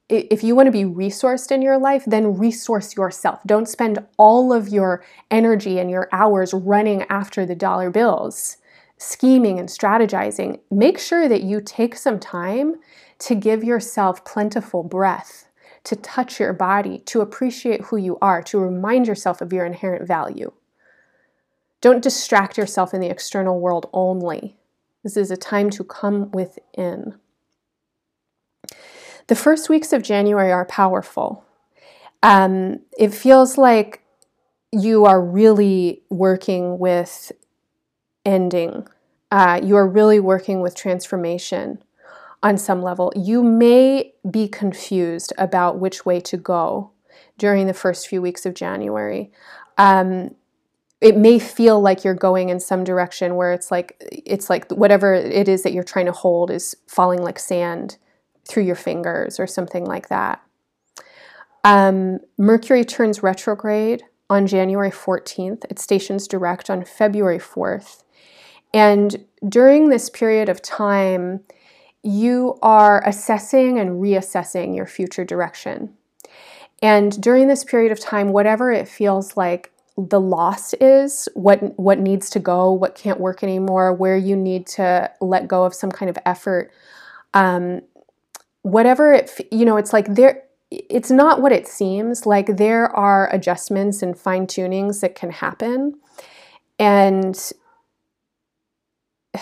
if 0.10 0.44
you 0.44 0.56
want 0.56 0.68
to 0.68 0.72
be 0.72 0.84
resourced 0.84 1.52
in 1.52 1.62
your 1.62 1.78
life, 1.78 2.04
then 2.06 2.38
resource 2.38 2.98
yourself. 2.98 3.40
Don't 3.46 3.70
spend 3.70 4.06
all 4.18 4.52
of 4.52 4.68
your 4.68 5.04
energy 5.30 5.80
and 5.80 5.90
your 5.90 6.10
hours 6.12 6.54
running 6.54 7.04
after 7.04 7.46
the 7.46 7.56
dollar 7.56 7.90
bills 7.90 8.58
scheming 9.02 9.58
and 9.58 9.68
strategizing, 9.68 10.60
make 10.70 11.00
sure 11.00 11.28
that 11.28 11.42
you 11.42 11.60
take 11.60 11.96
some 11.96 12.20
time 12.20 12.76
to 13.18 13.34
give 13.34 13.64
yourself 13.64 14.24
plentiful 14.24 14.84
breath, 14.84 15.48
to 15.84 15.96
touch 15.96 16.40
your 16.40 16.54
body, 16.54 17.00
to 17.00 17.20
appreciate 17.20 17.82
who 17.86 17.98
you 17.98 18.16
are, 18.22 18.44
to 18.44 18.60
remind 18.60 19.08
yourself 19.08 19.42
of 19.42 19.52
your 19.52 19.66
inherent 19.66 20.08
value. 20.08 20.52
Don't 21.82 22.04
distract 22.04 22.60
yourself 22.60 22.94
in 22.94 23.02
the 23.02 23.10
external 23.10 23.60
world 23.60 23.90
only. 23.92 24.56
This 25.04 25.18
is 25.18 25.32
a 25.32 25.38
time 25.38 25.70
to 25.72 25.84
come 25.84 26.32
within. 26.32 27.16
The 29.28 29.36
first 29.36 29.70
weeks 29.70 29.94
of 29.94 30.04
January 30.04 30.52
are 30.52 30.66
powerful. 30.66 31.46
Um, 32.24 32.82
it 32.98 33.14
feels 33.14 33.58
like 33.58 34.04
you 34.72 35.06
are 35.06 35.22
really 35.22 36.04
working 36.10 36.78
with 36.80 37.32
ending. 38.26 38.88
Uh, 39.32 39.60
you 39.64 39.76
are 39.76 39.88
really 39.88 40.20
working 40.20 40.62
with 40.62 40.76
transformation 40.76 41.82
on 42.44 42.58
some 42.58 42.82
level. 42.82 43.12
You 43.16 43.44
may 43.44 44.14
be 44.30 44.48
confused 44.48 45.34
about 45.38 45.80
which 45.80 46.06
way 46.06 46.20
to 46.22 46.38
go 46.38 46.92
during 47.38 47.68
the 47.68 47.74
first 47.74 48.08
few 48.08 48.22
weeks 48.22 48.46
of 48.46 48.54
January. 48.54 49.32
Um, 49.78 50.36
it 51.02 51.18
may 51.18 51.40
feel 51.40 51.82
like 51.82 52.04
you're 52.04 52.14
going 52.14 52.50
in 52.50 52.60
some 52.60 52.84
direction 52.84 53.36
where 53.36 53.52
it's 53.52 53.72
like 53.72 53.96
it's 54.00 54.50
like 54.50 54.70
whatever 54.72 55.14
it 55.14 55.50
is 55.50 55.64
that 55.64 55.74
you're 55.74 55.84
trying 55.84 56.06
to 56.06 56.12
hold 56.12 56.52
is 56.52 56.76
falling 56.88 57.22
like 57.24 57.40
sand 57.40 57.98
through 58.48 58.64
your 58.64 58.76
fingers 58.76 59.40
or 59.40 59.48
something 59.48 59.86
like 59.86 60.10
that. 60.10 60.42
Um, 61.64 62.20
Mercury 62.38 62.86
turns 62.86 63.22
retrograde 63.24 64.04
on 64.30 64.48
January 64.48 64.92
14th. 64.92 65.66
It 65.70 65.80
stations 65.80 66.28
direct 66.28 66.70
on 66.70 66.86
February 66.86 67.40
4th. 67.40 68.04
And 68.74 69.26
during 69.48 69.90
this 69.90 70.10
period 70.10 70.50
of 70.50 70.62
time, 70.62 71.42
you 72.04 72.58
are 72.62 73.06
assessing 73.08 73.78
and 73.78 74.02
reassessing 74.02 74.76
your 74.76 74.88
future 74.88 75.26
direction. 75.26 75.96
And 76.82 77.22
during 77.22 77.48
this 77.48 77.64
period 77.64 77.92
of 77.92 78.00
time, 78.00 78.30
whatever 78.30 78.72
it 78.72 78.88
feels 78.88 79.38
like 79.38 79.72
the 80.10 80.20
loss 80.20 80.74
is, 80.76 81.28
what 81.34 81.78
what 81.78 82.00
needs 82.00 82.30
to 82.32 82.40
go, 82.40 82.72
what 82.72 82.96
can't 82.96 83.20
work 83.20 83.44
anymore, 83.44 83.94
where 83.94 84.18
you 84.18 84.36
need 84.36 84.68
to 84.68 85.12
let 85.22 85.48
go 85.48 85.64
of 85.66 85.74
some 85.74 85.92
kind 85.92 86.10
of 86.10 86.18
effort, 86.26 86.72
um, 87.34 87.82
whatever 88.64 89.14
it 89.14 89.32
you 89.52 89.66
know, 89.66 89.78
it's 89.78 89.94
like 89.94 90.16
there. 90.16 90.44
It's 90.72 91.12
not 91.12 91.42
what 91.42 91.52
it 91.52 91.68
seems 91.68 92.26
like. 92.26 92.56
There 92.56 92.96
are 92.96 93.34
adjustments 93.34 94.02
and 94.02 94.18
fine 94.18 94.48
tunings 94.48 95.02
that 95.02 95.16
can 95.16 95.32
happen, 95.32 96.00
and 96.80 97.36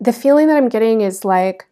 the 0.00 0.12
feeling 0.12 0.48
that 0.48 0.56
I'm 0.56 0.68
getting 0.68 1.00
is 1.00 1.24
like 1.24 1.66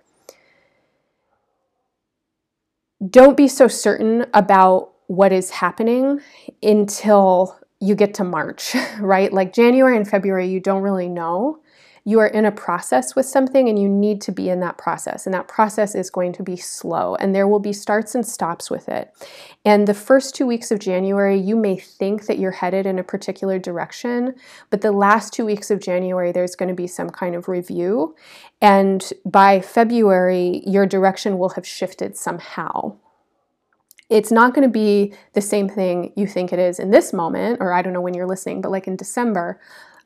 don't 3.10 3.36
be 3.36 3.48
so 3.48 3.66
certain 3.66 4.26
about 4.32 4.92
what 5.08 5.32
is 5.32 5.50
happening 5.50 6.20
until 6.62 7.58
you 7.82 7.96
get 7.96 8.14
to 8.14 8.24
March, 8.24 8.76
right? 9.00 9.32
Like 9.32 9.52
January 9.52 9.96
and 9.96 10.08
February, 10.08 10.48
you 10.48 10.60
don't 10.60 10.82
really 10.82 11.08
know. 11.08 11.58
You 12.04 12.18
are 12.18 12.26
in 12.26 12.44
a 12.44 12.50
process 12.50 13.14
with 13.14 13.26
something 13.26 13.68
and 13.68 13.80
you 13.80 13.88
need 13.88 14.20
to 14.22 14.32
be 14.32 14.48
in 14.48 14.58
that 14.58 14.76
process. 14.76 15.24
And 15.24 15.32
that 15.34 15.46
process 15.46 15.94
is 15.94 16.10
going 16.10 16.32
to 16.32 16.42
be 16.42 16.56
slow 16.56 17.14
and 17.16 17.32
there 17.32 17.46
will 17.46 17.60
be 17.60 17.72
starts 17.72 18.16
and 18.16 18.26
stops 18.26 18.70
with 18.70 18.88
it. 18.88 19.12
And 19.64 19.86
the 19.86 19.94
first 19.94 20.34
two 20.34 20.44
weeks 20.44 20.72
of 20.72 20.80
January, 20.80 21.38
you 21.38 21.54
may 21.54 21.76
think 21.76 22.26
that 22.26 22.40
you're 22.40 22.50
headed 22.50 22.86
in 22.86 22.98
a 22.98 23.04
particular 23.04 23.60
direction, 23.60 24.34
but 24.70 24.80
the 24.80 24.90
last 24.90 25.32
two 25.32 25.44
weeks 25.44 25.70
of 25.70 25.80
January, 25.80 26.32
there's 26.32 26.56
going 26.56 26.70
to 26.70 26.74
be 26.74 26.88
some 26.88 27.10
kind 27.10 27.36
of 27.36 27.46
review. 27.46 28.16
And 28.60 29.12
by 29.24 29.60
February, 29.60 30.62
your 30.66 30.86
direction 30.86 31.38
will 31.38 31.50
have 31.50 31.66
shifted 31.66 32.16
somehow 32.16 32.96
it's 34.12 34.30
not 34.30 34.54
going 34.54 34.68
to 34.68 34.72
be 34.72 35.14
the 35.32 35.40
same 35.40 35.68
thing 35.68 36.12
you 36.16 36.26
think 36.26 36.52
it 36.52 36.58
is 36.58 36.78
in 36.78 36.90
this 36.90 37.12
moment, 37.12 37.58
or 37.60 37.72
I 37.72 37.80
don't 37.80 37.94
know 37.94 38.00
when 38.00 38.14
you're 38.14 38.26
listening, 38.26 38.60
but 38.60 38.70
like 38.70 38.86
in 38.86 38.96
December. 38.96 39.58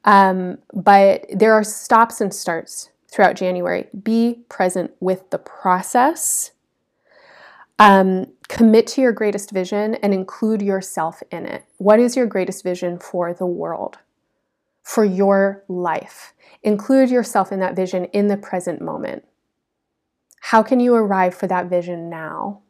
Um, 0.04 0.58
but 0.72 1.26
there 1.32 1.52
are 1.52 1.64
stops 1.64 2.20
and 2.20 2.32
starts 2.32 2.90
throughout 3.08 3.34
January. 3.34 3.88
Be 4.02 4.44
present 4.48 4.92
with 5.00 5.28
the 5.30 5.38
process. 5.38 6.52
Um, 7.78 8.28
commit 8.48 8.86
to 8.88 9.00
your 9.00 9.12
greatest 9.12 9.50
vision 9.50 9.96
and 9.96 10.14
include 10.14 10.62
yourself 10.62 11.22
in 11.32 11.44
it. 11.44 11.64
What 11.78 11.98
is 11.98 12.16
your 12.16 12.26
greatest 12.26 12.62
vision 12.62 12.98
for 12.98 13.34
the 13.34 13.46
world, 13.46 13.98
for 14.82 15.04
your 15.04 15.64
life? 15.68 16.32
Include 16.62 17.10
yourself 17.10 17.50
in 17.50 17.58
that 17.60 17.76
vision 17.76 18.04
in 18.06 18.28
the 18.28 18.36
present 18.36 18.80
moment. 18.80 19.24
How 20.40 20.62
can 20.62 20.78
you 20.78 20.94
arrive 20.94 21.34
for 21.34 21.48
that 21.48 21.66
vision 21.66 22.08
now? 22.08 22.62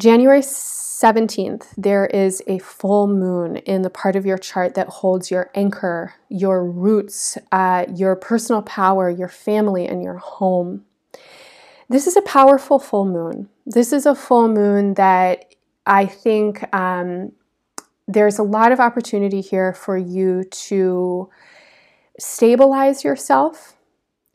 January 0.00 0.40
17th, 0.40 1.74
there 1.76 2.06
is 2.06 2.42
a 2.46 2.58
full 2.58 3.06
moon 3.06 3.56
in 3.58 3.82
the 3.82 3.90
part 3.90 4.16
of 4.16 4.24
your 4.24 4.38
chart 4.38 4.72
that 4.72 4.88
holds 4.88 5.30
your 5.30 5.50
anchor, 5.54 6.14
your 6.30 6.64
roots, 6.64 7.36
uh, 7.52 7.84
your 7.94 8.16
personal 8.16 8.62
power, 8.62 9.10
your 9.10 9.28
family, 9.28 9.86
and 9.86 10.02
your 10.02 10.16
home. 10.16 10.86
This 11.90 12.06
is 12.06 12.16
a 12.16 12.22
powerful 12.22 12.78
full 12.78 13.04
moon. 13.04 13.50
This 13.66 13.92
is 13.92 14.06
a 14.06 14.14
full 14.14 14.48
moon 14.48 14.94
that 14.94 15.54
I 15.84 16.06
think 16.06 16.74
um, 16.74 17.32
there's 18.08 18.38
a 18.38 18.42
lot 18.42 18.72
of 18.72 18.80
opportunity 18.80 19.42
here 19.42 19.74
for 19.74 19.98
you 19.98 20.44
to 20.44 21.28
stabilize 22.18 23.04
yourself, 23.04 23.76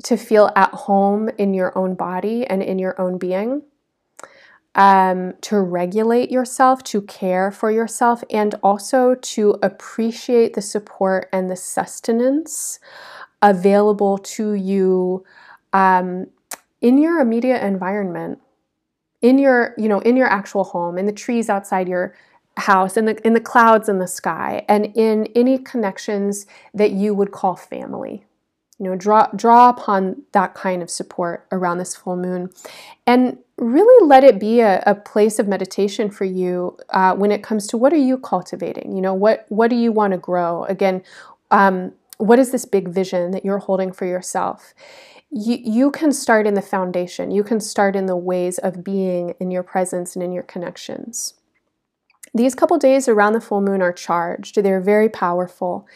to 0.03 0.15
feel 0.15 0.51
at 0.55 0.69
home 0.69 1.29
in 1.39 1.55
your 1.55 1.75
own 1.75 1.95
body 1.95 2.45
and 2.45 2.61
in 2.61 2.77
your 2.77 3.01
own 3.01 3.17
being 3.17 3.63
um, 4.75 5.33
to 5.41 5.59
regulate 5.59 6.29
yourself, 6.29 6.83
to 6.83 7.01
care 7.01 7.49
for 7.51 7.71
yourself, 7.71 8.23
and 8.29 8.55
also 8.61 9.15
to 9.15 9.57
appreciate 9.63 10.53
the 10.53 10.61
support 10.61 11.29
and 11.31 11.49
the 11.49 11.55
sustenance 11.55 12.79
available 13.41 14.17
to 14.17 14.53
you 14.53 15.23
um, 15.73 16.27
in 16.81 16.97
your 16.97 17.19
immediate 17.19 17.63
environment, 17.63 18.39
in 19.21 19.37
your 19.37 19.73
you 19.77 19.87
know 19.87 19.99
in 19.99 20.17
your 20.17 20.27
actual 20.27 20.65
home, 20.65 20.97
in 20.97 21.05
the 21.05 21.13
trees 21.13 21.49
outside 21.49 21.87
your 21.87 22.13
house, 22.57 22.97
in 22.97 23.05
the 23.05 23.25
in 23.25 23.33
the 23.33 23.39
clouds 23.39 23.87
in 23.87 23.99
the 23.99 24.07
sky, 24.07 24.65
and 24.67 24.85
in 24.95 25.27
any 25.35 25.57
connections 25.57 26.45
that 26.73 26.91
you 26.91 27.13
would 27.13 27.31
call 27.31 27.55
family 27.55 28.25
you 28.79 28.85
know 28.85 28.95
draw 28.95 29.27
draw 29.35 29.69
upon 29.69 30.21
that 30.33 30.53
kind 30.53 30.81
of 30.81 30.89
support 30.89 31.47
around 31.51 31.77
this 31.77 31.95
full 31.95 32.17
moon 32.17 32.49
and 33.07 33.37
really 33.57 34.07
let 34.07 34.23
it 34.23 34.39
be 34.39 34.59
a, 34.59 34.83
a 34.85 34.93
place 34.93 35.39
of 35.39 35.47
meditation 35.47 36.09
for 36.09 36.25
you 36.25 36.77
uh, 36.89 37.15
when 37.15 37.31
it 37.31 37.41
comes 37.41 37.67
to 37.67 37.77
what 37.77 37.93
are 37.93 37.97
you 37.97 38.17
cultivating? 38.17 38.95
You 38.95 39.01
know 39.01 39.13
what 39.13 39.45
what 39.49 39.69
do 39.69 39.75
you 39.75 39.91
want 39.91 40.11
to 40.11 40.17
grow? 40.17 40.65
Again 40.65 41.03
um, 41.51 41.93
what 42.17 42.39
is 42.39 42.51
this 42.51 42.65
big 42.65 42.89
vision 42.89 43.31
that 43.31 43.45
you're 43.45 43.59
holding 43.59 43.91
for 43.91 44.05
yourself? 44.05 44.73
You, 45.31 45.57
you 45.61 45.91
can 45.91 46.11
start 46.11 46.47
in 46.47 46.53
the 46.53 46.61
foundation. 46.61 47.29
You 47.31 47.43
can 47.43 47.59
start 47.59 47.95
in 47.95 48.05
the 48.05 48.15
ways 48.15 48.57
of 48.57 48.83
being 48.83 49.35
in 49.39 49.51
your 49.51 49.63
presence 49.63 50.15
and 50.15 50.23
in 50.23 50.31
your 50.31 50.43
connections 50.43 51.33
these 52.35 52.53
couple 52.53 52.77
days 52.77 53.07
around 53.07 53.33
the 53.33 53.41
full 53.41 53.61
moon 53.61 53.81
are 53.81 53.93
charged 53.93 54.55
they're 54.55 54.81
very 54.81 55.09
powerful 55.09 55.87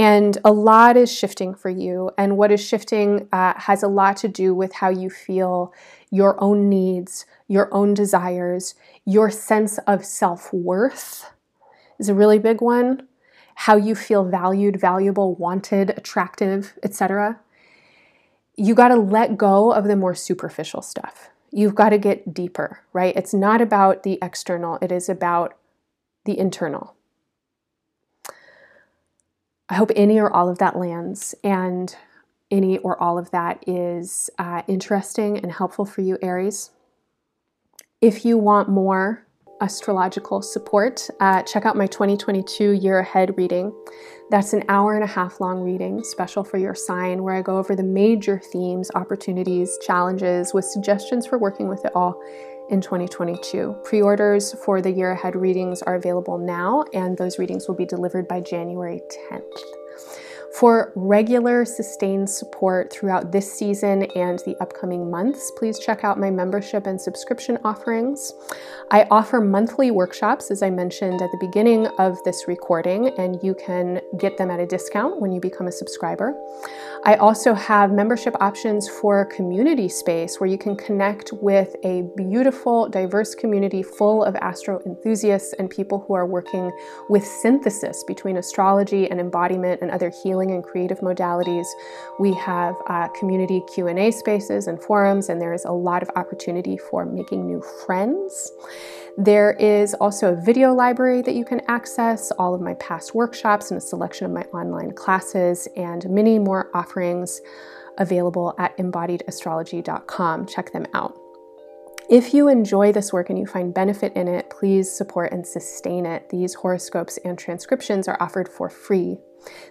and 0.00 0.38
a 0.46 0.50
lot 0.50 0.96
is 0.96 1.12
shifting 1.12 1.54
for 1.54 1.68
you. 1.68 2.10
And 2.16 2.38
what 2.38 2.50
is 2.50 2.66
shifting 2.66 3.28
uh, 3.34 3.52
has 3.58 3.82
a 3.82 3.88
lot 3.88 4.16
to 4.18 4.28
do 4.28 4.54
with 4.54 4.72
how 4.72 4.88
you 4.88 5.10
feel 5.10 5.74
your 6.10 6.42
own 6.42 6.70
needs, 6.70 7.26
your 7.48 7.68
own 7.70 7.92
desires, 7.92 8.74
your 9.04 9.30
sense 9.30 9.76
of 9.86 10.06
self 10.06 10.54
worth 10.54 11.30
is 11.98 12.08
a 12.08 12.14
really 12.14 12.38
big 12.38 12.62
one. 12.62 13.08
How 13.56 13.76
you 13.76 13.94
feel 13.94 14.24
valued, 14.24 14.80
valuable, 14.80 15.34
wanted, 15.34 15.90
attractive, 15.90 16.72
etc. 16.82 17.38
You 18.56 18.74
got 18.74 18.88
to 18.88 18.96
let 18.96 19.36
go 19.36 19.70
of 19.70 19.84
the 19.84 19.96
more 19.96 20.14
superficial 20.14 20.80
stuff. 20.80 21.28
You've 21.50 21.74
got 21.74 21.90
to 21.90 21.98
get 21.98 22.32
deeper, 22.32 22.80
right? 22.94 23.14
It's 23.14 23.34
not 23.34 23.60
about 23.60 24.02
the 24.02 24.18
external, 24.22 24.78
it 24.80 24.90
is 24.90 25.10
about 25.10 25.58
the 26.24 26.38
internal. 26.38 26.94
I 29.68 29.74
hope 29.74 29.90
any 29.94 30.18
or 30.18 30.32
all 30.32 30.48
of 30.48 30.58
that 30.58 30.76
lands 30.76 31.34
and 31.44 31.94
any 32.50 32.78
or 32.78 33.00
all 33.00 33.18
of 33.18 33.30
that 33.30 33.62
is 33.66 34.28
uh, 34.38 34.62
interesting 34.66 35.38
and 35.38 35.52
helpful 35.52 35.84
for 35.84 36.00
you, 36.00 36.18
Aries. 36.20 36.70
If 38.00 38.24
you 38.24 38.36
want 38.36 38.68
more 38.68 39.24
astrological 39.60 40.42
support, 40.42 41.08
uh, 41.20 41.42
check 41.42 41.66
out 41.66 41.76
my 41.76 41.86
2022 41.86 42.72
year 42.72 42.98
ahead 42.98 43.36
reading. 43.36 43.72
That's 44.30 44.52
an 44.52 44.64
hour 44.68 44.94
and 44.94 45.04
a 45.04 45.08
half 45.08 45.40
long 45.40 45.60
reading, 45.60 46.02
special 46.02 46.42
for 46.42 46.56
your 46.56 46.74
sign, 46.74 47.22
where 47.22 47.34
I 47.34 47.42
go 47.42 47.58
over 47.58 47.76
the 47.76 47.82
major 47.82 48.40
themes, 48.52 48.90
opportunities, 48.94 49.78
challenges, 49.86 50.54
with 50.54 50.64
suggestions 50.64 51.26
for 51.26 51.38
working 51.38 51.68
with 51.68 51.84
it 51.84 51.92
all 51.94 52.20
in 52.70 52.80
2022. 52.80 53.76
Pre 53.84 54.00
orders 54.02 54.54
for 54.64 54.80
the 54.80 54.90
year 54.90 55.12
ahead 55.12 55.36
readings 55.36 55.82
are 55.82 55.96
available 55.96 56.38
now, 56.38 56.84
and 56.94 57.18
those 57.18 57.38
readings 57.38 57.68
will 57.68 57.74
be 57.74 57.84
delivered 57.84 58.26
by 58.26 58.40
January 58.40 59.02
10th. 59.30 59.44
For 60.54 60.92
regular, 60.96 61.64
sustained 61.64 62.28
support 62.28 62.92
throughout 62.92 63.30
this 63.30 63.50
season 63.52 64.02
and 64.16 64.40
the 64.40 64.56
upcoming 64.60 65.08
months, 65.08 65.52
please 65.56 65.78
check 65.78 66.02
out 66.02 66.18
my 66.18 66.30
membership 66.30 66.86
and 66.86 67.00
subscription 67.00 67.56
offerings. 67.64 68.34
I 68.90 69.06
offer 69.12 69.40
monthly 69.40 69.92
workshops, 69.92 70.50
as 70.50 70.62
I 70.62 70.70
mentioned 70.70 71.22
at 71.22 71.30
the 71.30 71.38
beginning 71.38 71.86
of 71.98 72.18
this 72.24 72.48
recording, 72.48 73.08
and 73.16 73.38
you 73.44 73.54
can 73.54 74.00
get 74.18 74.38
them 74.38 74.50
at 74.50 74.58
a 74.58 74.66
discount 74.66 75.20
when 75.20 75.30
you 75.30 75.40
become 75.40 75.68
a 75.68 75.72
subscriber. 75.72 76.34
I 77.04 77.14
also 77.14 77.54
have 77.54 77.92
membership 77.92 78.34
options 78.40 78.88
for 78.88 79.24
community 79.26 79.88
space 79.88 80.40
where 80.40 80.50
you 80.50 80.58
can 80.58 80.76
connect 80.76 81.32
with 81.32 81.76
a 81.84 82.02
beautiful, 82.16 82.88
diverse 82.88 83.34
community 83.36 83.82
full 83.82 84.24
of 84.24 84.34
astro 84.36 84.80
enthusiasts 84.84 85.54
and 85.58 85.70
people 85.70 86.04
who 86.06 86.14
are 86.14 86.26
working 86.26 86.72
with 87.08 87.24
synthesis 87.24 88.02
between 88.04 88.36
astrology 88.36 89.08
and 89.08 89.20
embodiment 89.20 89.80
and 89.80 89.90
other 89.90 90.12
healing 90.22 90.39
healing 90.40 90.54
and 90.54 90.64
creative 90.64 91.00
modalities. 91.00 91.66
We 92.18 92.32
have 92.34 92.74
uh, 92.86 93.08
community 93.08 93.62
Q&A 93.72 94.10
spaces 94.10 94.66
and 94.66 94.80
forums, 94.80 95.28
and 95.28 95.40
there 95.40 95.52
is 95.52 95.64
a 95.64 95.72
lot 95.72 96.02
of 96.02 96.10
opportunity 96.16 96.78
for 96.78 97.04
making 97.04 97.46
new 97.46 97.62
friends. 97.84 98.52
There 99.18 99.52
is 99.52 99.94
also 99.94 100.32
a 100.32 100.36
video 100.36 100.72
library 100.72 101.22
that 101.22 101.34
you 101.34 101.44
can 101.44 101.60
access, 101.68 102.30
all 102.32 102.54
of 102.54 102.60
my 102.60 102.74
past 102.74 103.14
workshops 103.14 103.70
and 103.70 103.78
a 103.78 103.80
selection 103.80 104.24
of 104.24 104.32
my 104.32 104.42
online 104.58 104.92
classes, 104.92 105.68
and 105.76 106.08
many 106.08 106.38
more 106.38 106.70
offerings 106.74 107.40
available 107.98 108.54
at 108.58 108.76
embodiedastrology.com. 108.78 110.46
Check 110.46 110.72
them 110.72 110.86
out. 110.94 111.19
If 112.10 112.34
you 112.34 112.48
enjoy 112.48 112.90
this 112.90 113.12
work 113.12 113.30
and 113.30 113.38
you 113.38 113.46
find 113.46 113.72
benefit 113.72 114.12
in 114.16 114.26
it, 114.26 114.50
please 114.50 114.90
support 114.90 115.32
and 115.32 115.46
sustain 115.46 116.04
it. 116.06 116.28
These 116.28 116.54
horoscopes 116.54 117.20
and 117.24 117.38
transcriptions 117.38 118.08
are 118.08 118.20
offered 118.20 118.48
for 118.48 118.68
free 118.68 119.18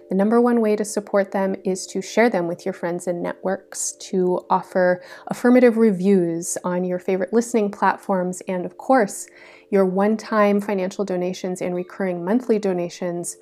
The 0.08 0.14
number 0.14 0.40
one 0.40 0.62
way 0.62 0.74
to 0.74 0.84
support 0.84 1.32
them 1.32 1.54
is 1.66 1.86
to 1.88 2.00
share 2.00 2.30
them 2.30 2.48
with 2.48 2.64
your 2.64 2.72
friends 2.72 3.06
and 3.06 3.22
networks, 3.22 3.92
to 4.10 4.40
offer 4.48 5.02
affirmative 5.26 5.76
reviews 5.76 6.56
on 6.64 6.82
your 6.82 6.98
favorite 6.98 7.34
listening 7.34 7.70
platforms, 7.70 8.40
and 8.48 8.64
of 8.64 8.78
course, 8.78 9.28
your 9.70 9.84
one 9.84 10.16
time 10.16 10.62
financial 10.62 11.04
donations 11.04 11.60
and 11.60 11.74
recurring 11.74 12.24
monthly 12.24 12.58
donations 12.58 13.36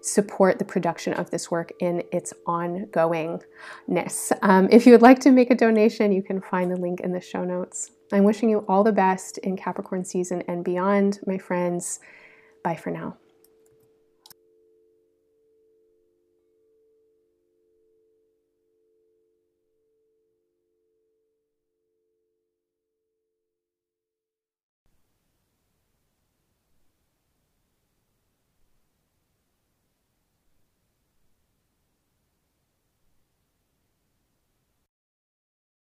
support 0.00 0.58
the 0.58 0.64
production 0.64 1.12
of 1.14 1.30
this 1.30 1.50
work 1.50 1.72
in 1.80 2.02
its 2.12 2.32
ongoingness. 2.46 4.32
Um, 4.42 4.68
if 4.70 4.86
you 4.86 4.92
would 4.92 5.02
like 5.02 5.18
to 5.20 5.30
make 5.30 5.50
a 5.50 5.54
donation, 5.54 6.12
you 6.12 6.22
can 6.22 6.40
find 6.40 6.70
the 6.70 6.76
link 6.76 7.00
in 7.00 7.12
the 7.12 7.20
show 7.20 7.44
notes. 7.44 7.90
I'm 8.14 8.22
wishing 8.22 8.48
you 8.48 8.64
all 8.68 8.84
the 8.84 8.92
best 8.92 9.38
in 9.38 9.56
Capricorn 9.56 10.04
season 10.04 10.44
and 10.46 10.64
beyond, 10.64 11.18
my 11.26 11.36
friends. 11.36 11.98
Bye 12.62 12.76
for 12.76 12.92
now. 12.92 13.16